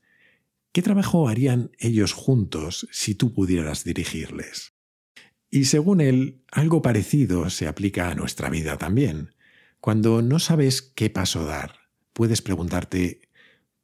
¿Qué 0.73 0.81
trabajo 0.81 1.29
harían 1.29 1.71
ellos 1.79 2.13
juntos 2.13 2.89
si 2.91 3.15
tú 3.15 3.35
pudieras 3.35 3.85
dirigirles? 3.85 4.73
Y 5.51 5.67
según 5.67 6.01
él, 6.01 6.43
algo 6.51 6.81
parecido 6.81 7.51
se 7.51 7.69
aplica 7.69 8.11
a 8.11 8.15
nuestra 8.15 8.49
vida 8.49 8.79
también. 8.79 9.35
Cuando 9.81 10.23
no 10.23 10.39
sabes 10.39 10.81
qué 10.81 11.11
paso 11.11 11.45
dar, 11.45 11.81
puedes 12.15 12.41
preguntarte 12.41 13.21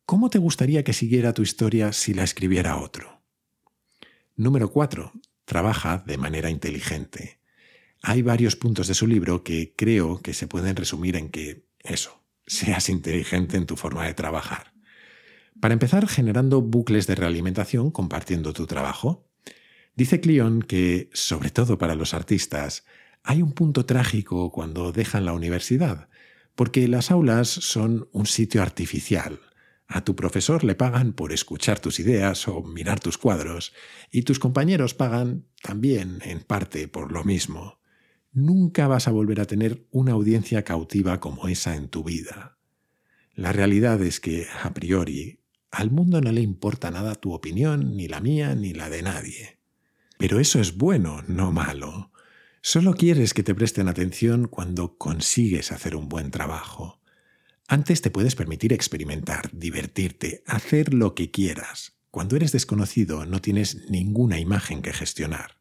¿Cómo 0.09 0.31
te 0.31 0.39
gustaría 0.39 0.85
que 0.85 0.95
siguiera 0.95 1.35
tu 1.35 1.43
historia 1.43 1.93
si 1.93 2.15
la 2.15 2.25
escribiera 2.25 2.79
otro? 2.79 3.21
Número 4.37 4.73
4. 4.73 5.13
Trabaja 5.45 6.03
de 6.07 6.17
manera 6.17 6.49
inteligente. 6.49 7.41
Hay 8.01 8.23
varios 8.23 8.57
puntos 8.57 8.89
de 8.89 8.95
su 8.95 9.07
libro 9.07 9.45
que 9.45 9.75
creo 9.77 10.23
que 10.23 10.33
se 10.33 10.47
pueden 10.47 10.77
resumir 10.77 11.17
en 11.17 11.29
que, 11.29 11.67
eso, 11.81 12.25
seas 12.47 12.89
inteligente 12.89 13.59
en 13.59 13.67
tu 13.67 13.77
forma 13.77 14.07
de 14.07 14.15
trabajar. 14.15 14.73
Para 15.61 15.75
empezar, 15.75 16.07
generando 16.07 16.63
bucles 16.63 17.07
de 17.07 17.17
realimentación 17.17 17.91
compartiendo 17.91 18.53
tu 18.53 18.67
trabajo. 18.67 19.29
Dice 19.97 20.21
Cleon 20.21 20.63
que, 20.63 21.11
sobre 21.13 21.51
todo 21.51 21.79
para 21.79 21.97
los 21.97 22.15
artistas, 22.15 22.85
hay 23.25 23.43
un 23.43 23.53
punto 23.53 23.85
trágico 23.85 24.53
cuando 24.53 24.93
dejan 24.93 25.25
la 25.25 25.33
universidad, 25.33 26.09
porque 26.55 26.87
las 26.87 27.11
aulas 27.11 27.49
son 27.49 28.09
un 28.13 28.27
sitio 28.27 28.63
artificial, 28.63 29.41
A 29.91 30.05
tu 30.05 30.15
profesor 30.15 30.65
le 30.65 30.75
pagan 30.75 31.15
por 31.15 31.33
escuchar 31.33 31.81
tus 31.81 31.99
ideas 31.99 32.47
o 32.47 32.63
mirar 32.63 33.01
tus 33.01 33.17
cuadros, 33.17 33.73
y 34.11 34.23
tus 34.23 34.39
compañeros 34.39 34.93
pagan 34.93 35.47
también, 35.63 36.19
en 36.25 36.41
parte, 36.41 36.89
por 36.89 37.11
lo 37.11 37.25
mismo. 37.25 37.81
Nunca 38.33 38.87
vas 38.87 39.09
a 39.09 39.13
volver 39.13 39.41
a 39.41 39.47
tener 39.47 39.87
una 39.91 40.13
audiencia 40.13 40.63
cautiva 40.63 41.21
como 41.21 41.49
esa 41.49 41.75
en 41.75 41.89
tu 41.89 42.05
vida. 42.05 42.59
La 43.35 43.53
realidad 43.53 44.03
es 44.03 44.21
que, 44.21 44.47
a 44.63 44.75
priori, 44.75 45.38
al 45.71 45.91
mundo 45.91 46.21
no 46.21 46.33
le 46.33 46.41
importa 46.41 46.91
nada 46.91 47.15
tu 47.15 47.33
opinión, 47.33 47.97
ni 47.97 48.09
la 48.09 48.21
mía, 48.21 48.55
ni 48.55 48.73
la 48.73 48.89
de 48.89 49.03
nadie. 49.03 49.59
Pero 50.19 50.41
eso 50.41 50.61
es 50.61 50.77
bueno, 50.77 51.23
no 51.29 51.53
malo. 51.53 52.11
Solo 52.61 52.95
quieres 52.95 53.35
que 53.35 53.43
te 53.43 53.55
presten 53.55 53.89
atención 53.89 54.49
cuando 54.49 54.97
consigues 54.97 55.71
hacer 55.71 55.95
un 55.95 56.09
buen 56.09 56.31
trabajo. 56.31 57.01
Antes 57.69 58.01
te 58.01 58.11
puedes 58.11 58.35
permitir 58.35 58.73
experimentar, 58.73 59.51
divertirte, 59.53 60.43
hacer 60.47 60.95
lo 60.95 61.15
que 61.15 61.31
quieras. 61.31 61.99
Cuando 62.11 62.37
eres 62.37 62.53
desconocido 62.53 63.27
no 63.27 63.41
tienes 63.41 63.89
ninguna 63.91 64.41
imagen 64.41 64.83
que 64.83 64.93
gestionar. 64.93 65.59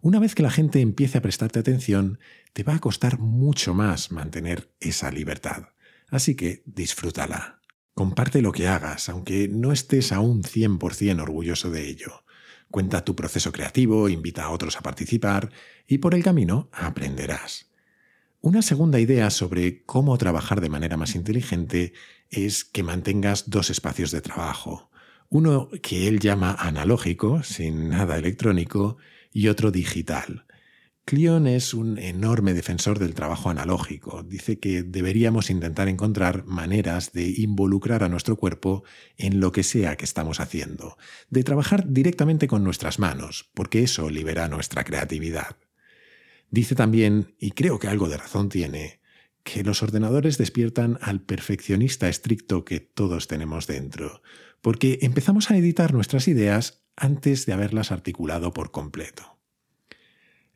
Una 0.00 0.18
vez 0.18 0.34
que 0.34 0.42
la 0.42 0.50
gente 0.50 0.80
empiece 0.80 1.18
a 1.18 1.22
prestarte 1.22 1.58
atención, 1.58 2.18
te 2.52 2.62
va 2.62 2.74
a 2.74 2.78
costar 2.78 3.18
mucho 3.18 3.74
más 3.74 4.10
mantener 4.10 4.74
esa 4.80 5.10
libertad. 5.10 5.68
Así 6.08 6.34
que 6.34 6.62
disfrútala. 6.66 7.60
Comparte 7.94 8.42
lo 8.42 8.52
que 8.52 8.66
hagas, 8.66 9.08
aunque 9.08 9.48
no 9.48 9.72
estés 9.72 10.12
aún 10.12 10.42
100% 10.42 11.22
orgulloso 11.22 11.70
de 11.70 11.88
ello. 11.88 12.24
Cuenta 12.70 13.04
tu 13.04 13.14
proceso 13.14 13.52
creativo, 13.52 14.08
invita 14.08 14.44
a 14.44 14.50
otros 14.50 14.76
a 14.76 14.80
participar 14.80 15.50
y 15.86 15.98
por 15.98 16.14
el 16.14 16.24
camino 16.24 16.68
aprenderás. 16.72 17.70
Una 18.40 18.62
segunda 18.62 18.98
idea 18.98 19.30
sobre 19.30 19.84
cómo 19.84 20.18
trabajar 20.18 20.60
de 20.60 20.68
manera 20.68 20.96
más 20.96 21.14
inteligente 21.14 21.92
es 22.30 22.64
que 22.64 22.82
mantengas 22.82 23.48
dos 23.48 23.70
espacios 23.70 24.10
de 24.10 24.20
trabajo. 24.20 24.90
Uno 25.28 25.70
que 25.82 26.08
él 26.08 26.18
llama 26.18 26.54
analógico, 26.58 27.42
sin 27.42 27.88
nada 27.88 28.18
electrónico, 28.18 28.96
y 29.32 29.48
otro 29.48 29.70
digital. 29.70 30.44
Cleon 31.06 31.46
es 31.46 31.74
un 31.74 31.98
enorme 31.98 32.54
defensor 32.54 32.98
del 32.98 33.12
trabajo 33.12 33.50
analógico. 33.50 34.22
Dice 34.22 34.58
que 34.58 34.82
deberíamos 34.82 35.50
intentar 35.50 35.88
encontrar 35.88 36.46
maneras 36.46 37.12
de 37.12 37.28
involucrar 37.28 38.02
a 38.02 38.08
nuestro 38.08 38.36
cuerpo 38.36 38.84
en 39.18 39.38
lo 39.38 39.52
que 39.52 39.64
sea 39.64 39.96
que 39.96 40.06
estamos 40.06 40.40
haciendo, 40.40 40.96
de 41.28 41.44
trabajar 41.44 41.90
directamente 41.90 42.48
con 42.48 42.64
nuestras 42.64 42.98
manos, 42.98 43.50
porque 43.52 43.82
eso 43.82 44.08
libera 44.08 44.48
nuestra 44.48 44.82
creatividad. 44.84 45.58
Dice 46.50 46.74
también, 46.74 47.34
y 47.38 47.50
creo 47.50 47.78
que 47.78 47.88
algo 47.88 48.08
de 48.08 48.16
razón 48.16 48.48
tiene, 48.48 49.00
que 49.42 49.62
los 49.62 49.82
ordenadores 49.82 50.38
despiertan 50.38 50.98
al 51.02 51.20
perfeccionista 51.20 52.08
estricto 52.08 52.64
que 52.64 52.80
todos 52.80 53.28
tenemos 53.28 53.66
dentro, 53.66 54.22
porque 54.62 55.00
empezamos 55.02 55.50
a 55.50 55.58
editar 55.58 55.92
nuestras 55.92 56.28
ideas 56.28 56.82
antes 56.96 57.44
de 57.44 57.52
haberlas 57.52 57.92
articulado 57.92 58.54
por 58.54 58.70
completo. 58.70 59.33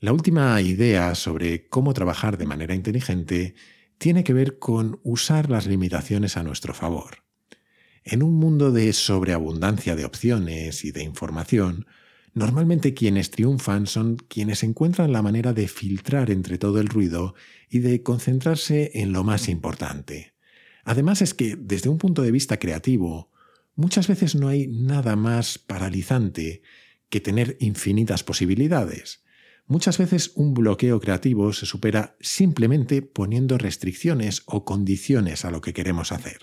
La 0.00 0.12
última 0.12 0.60
idea 0.60 1.14
sobre 1.14 1.68
cómo 1.68 1.92
trabajar 1.94 2.38
de 2.38 2.46
manera 2.46 2.74
inteligente 2.74 3.54
tiene 3.98 4.24
que 4.24 4.32
ver 4.32 4.58
con 4.58 5.00
usar 5.02 5.50
las 5.50 5.66
limitaciones 5.66 6.36
a 6.36 6.42
nuestro 6.42 6.72
favor. 6.72 7.24
En 8.04 8.22
un 8.22 8.34
mundo 8.34 8.70
de 8.70 8.92
sobreabundancia 8.92 9.96
de 9.96 10.04
opciones 10.04 10.84
y 10.84 10.92
de 10.92 11.02
información, 11.02 11.86
Normalmente 12.38 12.94
quienes 12.94 13.32
triunfan 13.32 13.88
son 13.88 14.16
quienes 14.16 14.62
encuentran 14.62 15.12
la 15.12 15.22
manera 15.22 15.52
de 15.52 15.66
filtrar 15.66 16.30
entre 16.30 16.56
todo 16.56 16.80
el 16.80 16.86
ruido 16.86 17.34
y 17.68 17.80
de 17.80 18.04
concentrarse 18.04 18.92
en 18.94 19.12
lo 19.12 19.24
más 19.24 19.48
importante. 19.48 20.34
Además 20.84 21.20
es 21.20 21.34
que, 21.34 21.56
desde 21.56 21.88
un 21.88 21.98
punto 21.98 22.22
de 22.22 22.30
vista 22.30 22.58
creativo, 22.58 23.32
muchas 23.74 24.06
veces 24.06 24.36
no 24.36 24.46
hay 24.46 24.68
nada 24.68 25.16
más 25.16 25.58
paralizante 25.58 26.62
que 27.08 27.20
tener 27.20 27.56
infinitas 27.58 28.22
posibilidades. 28.22 29.24
Muchas 29.68 29.98
veces 29.98 30.32
un 30.34 30.54
bloqueo 30.54 30.98
creativo 30.98 31.52
se 31.52 31.66
supera 31.66 32.16
simplemente 32.20 33.02
poniendo 33.02 33.58
restricciones 33.58 34.42
o 34.46 34.64
condiciones 34.64 35.44
a 35.44 35.50
lo 35.50 35.60
que 35.60 35.74
queremos 35.74 36.10
hacer. 36.10 36.38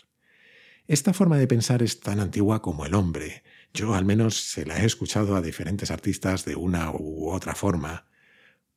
Esta 0.85 1.11
forma 1.11 1.39
de 1.39 1.47
pensar 1.47 1.81
es 1.81 1.99
tan 2.01 2.19
antigua 2.19 2.61
como 2.61 2.85
el 2.85 2.93
hombre, 2.93 3.41
yo 3.73 3.95
al 3.95 4.05
menos 4.05 4.35
se 4.35 4.63
la 4.63 4.79
he 4.79 4.85
escuchado 4.85 5.35
a 5.35 5.41
diferentes 5.41 5.89
artistas 5.89 6.45
de 6.45 6.55
una 6.55 6.91
u 6.91 7.31
otra 7.31 7.55
forma. 7.55 8.05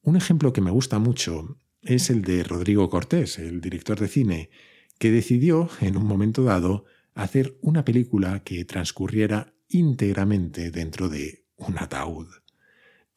Un 0.00 0.16
ejemplo 0.16 0.54
que 0.54 0.62
me 0.62 0.70
gusta 0.70 0.98
mucho 0.98 1.58
es 1.82 2.08
el 2.08 2.22
de 2.22 2.42
Rodrigo 2.42 2.88
Cortés, 2.88 3.38
el 3.38 3.60
director 3.60 4.00
de 4.00 4.08
cine, 4.08 4.50
que 4.98 5.10
decidió, 5.10 5.68
en 5.82 5.98
un 5.98 6.06
momento 6.06 6.42
dado, 6.42 6.86
hacer 7.12 7.58
una 7.60 7.84
película 7.84 8.42
que 8.44 8.64
transcurriera 8.64 9.54
íntegramente 9.68 10.70
dentro 10.70 11.10
de 11.10 11.44
un 11.56 11.78
ataúd. 11.78 12.28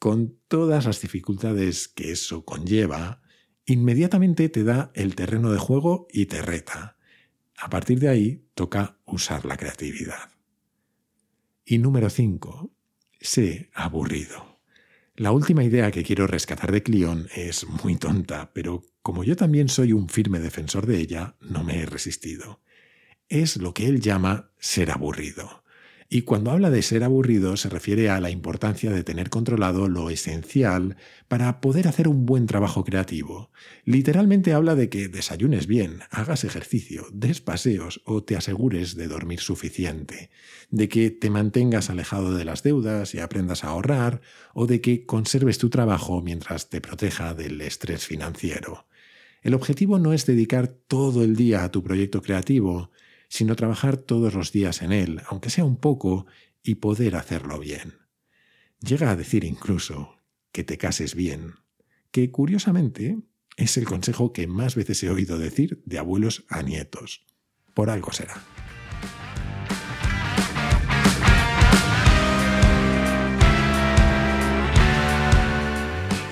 Con 0.01 0.39
todas 0.47 0.87
las 0.87 0.99
dificultades 0.99 1.87
que 1.87 2.11
eso 2.11 2.43
conlleva, 2.43 3.21
inmediatamente 3.67 4.49
te 4.49 4.63
da 4.63 4.91
el 4.95 5.13
terreno 5.13 5.51
de 5.51 5.59
juego 5.59 6.07
y 6.11 6.25
te 6.25 6.41
reta. 6.41 6.97
A 7.55 7.69
partir 7.69 7.99
de 7.99 8.09
ahí 8.09 8.47
toca 8.55 8.97
usar 9.05 9.45
la 9.45 9.57
creatividad. 9.57 10.31
Y 11.63 11.77
número 11.77 12.09
5. 12.09 12.71
Sé 13.19 13.69
aburrido. 13.75 14.59
La 15.15 15.31
última 15.31 15.63
idea 15.63 15.91
que 15.91 16.03
quiero 16.03 16.25
rescatar 16.25 16.71
de 16.71 16.81
Cleon 16.81 17.27
es 17.35 17.67
muy 17.67 17.95
tonta, 17.95 18.53
pero 18.55 18.81
como 19.03 19.23
yo 19.23 19.35
también 19.35 19.69
soy 19.69 19.93
un 19.93 20.09
firme 20.09 20.39
defensor 20.39 20.87
de 20.87 20.97
ella, 20.97 21.35
no 21.41 21.63
me 21.63 21.77
he 21.77 21.85
resistido. 21.85 22.59
Es 23.29 23.57
lo 23.57 23.75
que 23.75 23.85
él 23.85 24.01
llama 24.01 24.49
ser 24.57 24.89
aburrido. 24.89 25.60
Y 26.13 26.23
cuando 26.23 26.51
habla 26.51 26.69
de 26.69 26.81
ser 26.81 27.05
aburrido 27.05 27.55
se 27.55 27.69
refiere 27.69 28.09
a 28.09 28.19
la 28.19 28.29
importancia 28.29 28.91
de 28.91 29.05
tener 29.05 29.29
controlado 29.29 29.87
lo 29.87 30.09
esencial 30.09 30.97
para 31.29 31.61
poder 31.61 31.87
hacer 31.87 32.09
un 32.09 32.25
buen 32.25 32.47
trabajo 32.47 32.83
creativo. 32.83 33.49
Literalmente 33.85 34.51
habla 34.51 34.75
de 34.75 34.89
que 34.89 35.07
desayunes 35.07 35.67
bien, 35.67 36.01
hagas 36.09 36.43
ejercicio, 36.43 37.05
des 37.13 37.39
paseos 37.39 38.01
o 38.03 38.25
te 38.25 38.35
asegures 38.35 38.97
de 38.97 39.07
dormir 39.07 39.39
suficiente, 39.39 40.31
de 40.69 40.89
que 40.89 41.11
te 41.11 41.29
mantengas 41.29 41.89
alejado 41.89 42.35
de 42.35 42.43
las 42.43 42.61
deudas 42.61 43.15
y 43.15 43.19
aprendas 43.19 43.63
a 43.63 43.69
ahorrar, 43.69 44.19
o 44.53 44.67
de 44.67 44.81
que 44.81 45.05
conserves 45.05 45.59
tu 45.59 45.69
trabajo 45.69 46.21
mientras 46.21 46.69
te 46.69 46.81
proteja 46.81 47.33
del 47.35 47.61
estrés 47.61 48.05
financiero. 48.05 48.85
El 49.43 49.53
objetivo 49.53 49.97
no 49.97 50.11
es 50.11 50.25
dedicar 50.25 50.67
todo 50.67 51.23
el 51.23 51.37
día 51.37 51.63
a 51.63 51.71
tu 51.71 51.81
proyecto 51.81 52.21
creativo, 52.21 52.91
sino 53.31 53.55
trabajar 53.55 53.95
todos 53.95 54.33
los 54.33 54.51
días 54.51 54.81
en 54.81 54.91
él, 54.91 55.21
aunque 55.25 55.49
sea 55.49 55.63
un 55.63 55.77
poco, 55.77 56.25
y 56.63 56.75
poder 56.75 57.15
hacerlo 57.15 57.59
bien. 57.59 57.93
Llega 58.81 59.09
a 59.09 59.15
decir 59.15 59.45
incluso 59.45 60.17
que 60.51 60.65
te 60.65 60.77
cases 60.77 61.15
bien, 61.15 61.53
que 62.11 62.29
curiosamente 62.29 63.19
es 63.55 63.77
el 63.77 63.85
consejo 63.85 64.33
que 64.33 64.47
más 64.47 64.75
veces 64.75 65.01
he 65.03 65.09
oído 65.09 65.37
decir 65.39 65.81
de 65.85 65.97
abuelos 65.97 66.43
a 66.49 66.61
nietos. 66.61 67.25
Por 67.73 67.89
algo 67.89 68.11
será. 68.11 68.43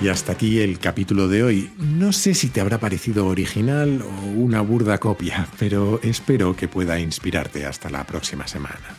Y 0.02 0.08
hasta 0.08 0.32
aquí 0.32 0.60
el 0.60 0.78
capítulo 0.78 1.28
de 1.28 1.42
hoy. 1.42 1.70
No 1.76 2.12
sé 2.12 2.32
si 2.32 2.48
te 2.48 2.62
habrá 2.62 2.80
parecido 2.80 3.26
original 3.26 4.00
o 4.02 4.26
una 4.30 4.62
burda 4.62 4.96
copia, 4.96 5.46
pero 5.58 6.00
espero 6.02 6.56
que 6.56 6.68
pueda 6.68 6.98
inspirarte 6.98 7.66
hasta 7.66 7.90
la 7.90 8.04
próxima 8.04 8.48
semana. 8.48 8.96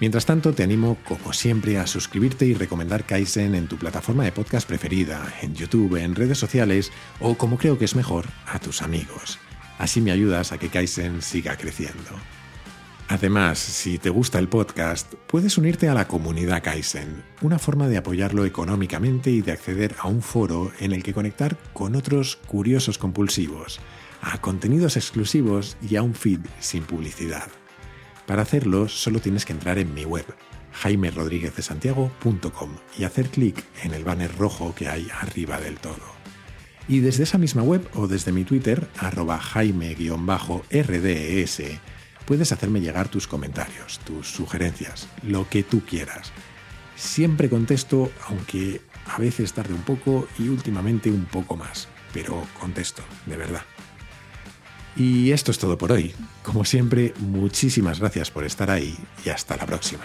Mientras 0.00 0.26
tanto, 0.26 0.52
te 0.52 0.62
animo, 0.62 0.98
como 1.08 1.32
siempre, 1.32 1.78
a 1.78 1.86
suscribirte 1.86 2.44
y 2.44 2.52
recomendar 2.52 3.04
Kaizen 3.04 3.54
en 3.54 3.68
tu 3.68 3.78
plataforma 3.78 4.24
de 4.24 4.32
podcast 4.32 4.68
preferida, 4.68 5.34
en 5.40 5.54
YouTube, 5.54 5.96
en 5.96 6.14
redes 6.14 6.36
sociales 6.36 6.92
o, 7.20 7.36
como 7.36 7.56
creo 7.56 7.78
que 7.78 7.86
es 7.86 7.96
mejor, 7.96 8.26
a 8.46 8.58
tus 8.58 8.82
amigos. 8.82 9.38
Así 9.78 10.02
me 10.02 10.12
ayudas 10.12 10.52
a 10.52 10.58
que 10.58 10.68
Kaizen 10.68 11.22
siga 11.22 11.56
creciendo. 11.56 12.10
Además, 13.10 13.58
si 13.58 13.96
te 13.96 14.10
gusta 14.10 14.38
el 14.38 14.48
podcast, 14.48 15.14
puedes 15.28 15.56
unirte 15.56 15.88
a 15.88 15.94
la 15.94 16.06
comunidad 16.06 16.62
Kaizen, 16.62 17.24
una 17.40 17.58
forma 17.58 17.88
de 17.88 17.96
apoyarlo 17.96 18.44
económicamente 18.44 19.30
y 19.30 19.40
de 19.40 19.52
acceder 19.52 19.96
a 19.98 20.08
un 20.08 20.20
foro 20.20 20.72
en 20.78 20.92
el 20.92 21.02
que 21.02 21.14
conectar 21.14 21.56
con 21.72 21.96
otros 21.96 22.36
curiosos 22.46 22.98
compulsivos, 22.98 23.80
a 24.20 24.38
contenidos 24.42 24.98
exclusivos 24.98 25.78
y 25.80 25.96
a 25.96 26.02
un 26.02 26.14
feed 26.14 26.40
sin 26.60 26.82
publicidad. 26.82 27.48
Para 28.26 28.42
hacerlo, 28.42 28.90
solo 28.90 29.20
tienes 29.20 29.46
que 29.46 29.54
entrar 29.54 29.78
en 29.78 29.94
mi 29.94 30.04
web, 30.04 30.26
jaimerodríguezdesantiago.com 30.72 32.76
y 32.98 33.04
hacer 33.04 33.30
clic 33.30 33.64
en 33.84 33.94
el 33.94 34.04
banner 34.04 34.36
rojo 34.36 34.74
que 34.74 34.86
hay 34.86 35.08
arriba 35.18 35.58
del 35.58 35.78
todo. 35.78 36.18
Y 36.88 37.00
desde 37.00 37.22
esa 37.22 37.38
misma 37.38 37.62
web 37.62 37.88
o 37.94 38.06
desde 38.06 38.32
mi 38.32 38.44
Twitter, 38.44 38.86
arroba 38.98 39.38
jaime-rdes, 39.38 41.62
puedes 42.28 42.52
hacerme 42.52 42.82
llegar 42.82 43.08
tus 43.08 43.26
comentarios, 43.26 44.00
tus 44.00 44.30
sugerencias, 44.30 45.08
lo 45.22 45.48
que 45.48 45.62
tú 45.62 45.80
quieras. 45.80 46.30
Siempre 46.94 47.48
contesto, 47.48 48.12
aunque 48.26 48.82
a 49.06 49.18
veces 49.18 49.54
tarde 49.54 49.72
un 49.72 49.80
poco 49.80 50.28
y 50.38 50.48
últimamente 50.48 51.10
un 51.10 51.24
poco 51.24 51.56
más, 51.56 51.88
pero 52.12 52.46
contesto, 52.60 53.02
de 53.24 53.38
verdad. 53.38 53.62
Y 54.94 55.32
esto 55.32 55.52
es 55.52 55.58
todo 55.58 55.78
por 55.78 55.90
hoy. 55.90 56.14
Como 56.42 56.66
siempre, 56.66 57.14
muchísimas 57.18 57.98
gracias 57.98 58.30
por 58.30 58.44
estar 58.44 58.70
ahí 58.70 58.94
y 59.24 59.30
hasta 59.30 59.56
la 59.56 59.64
próxima. 59.64 60.04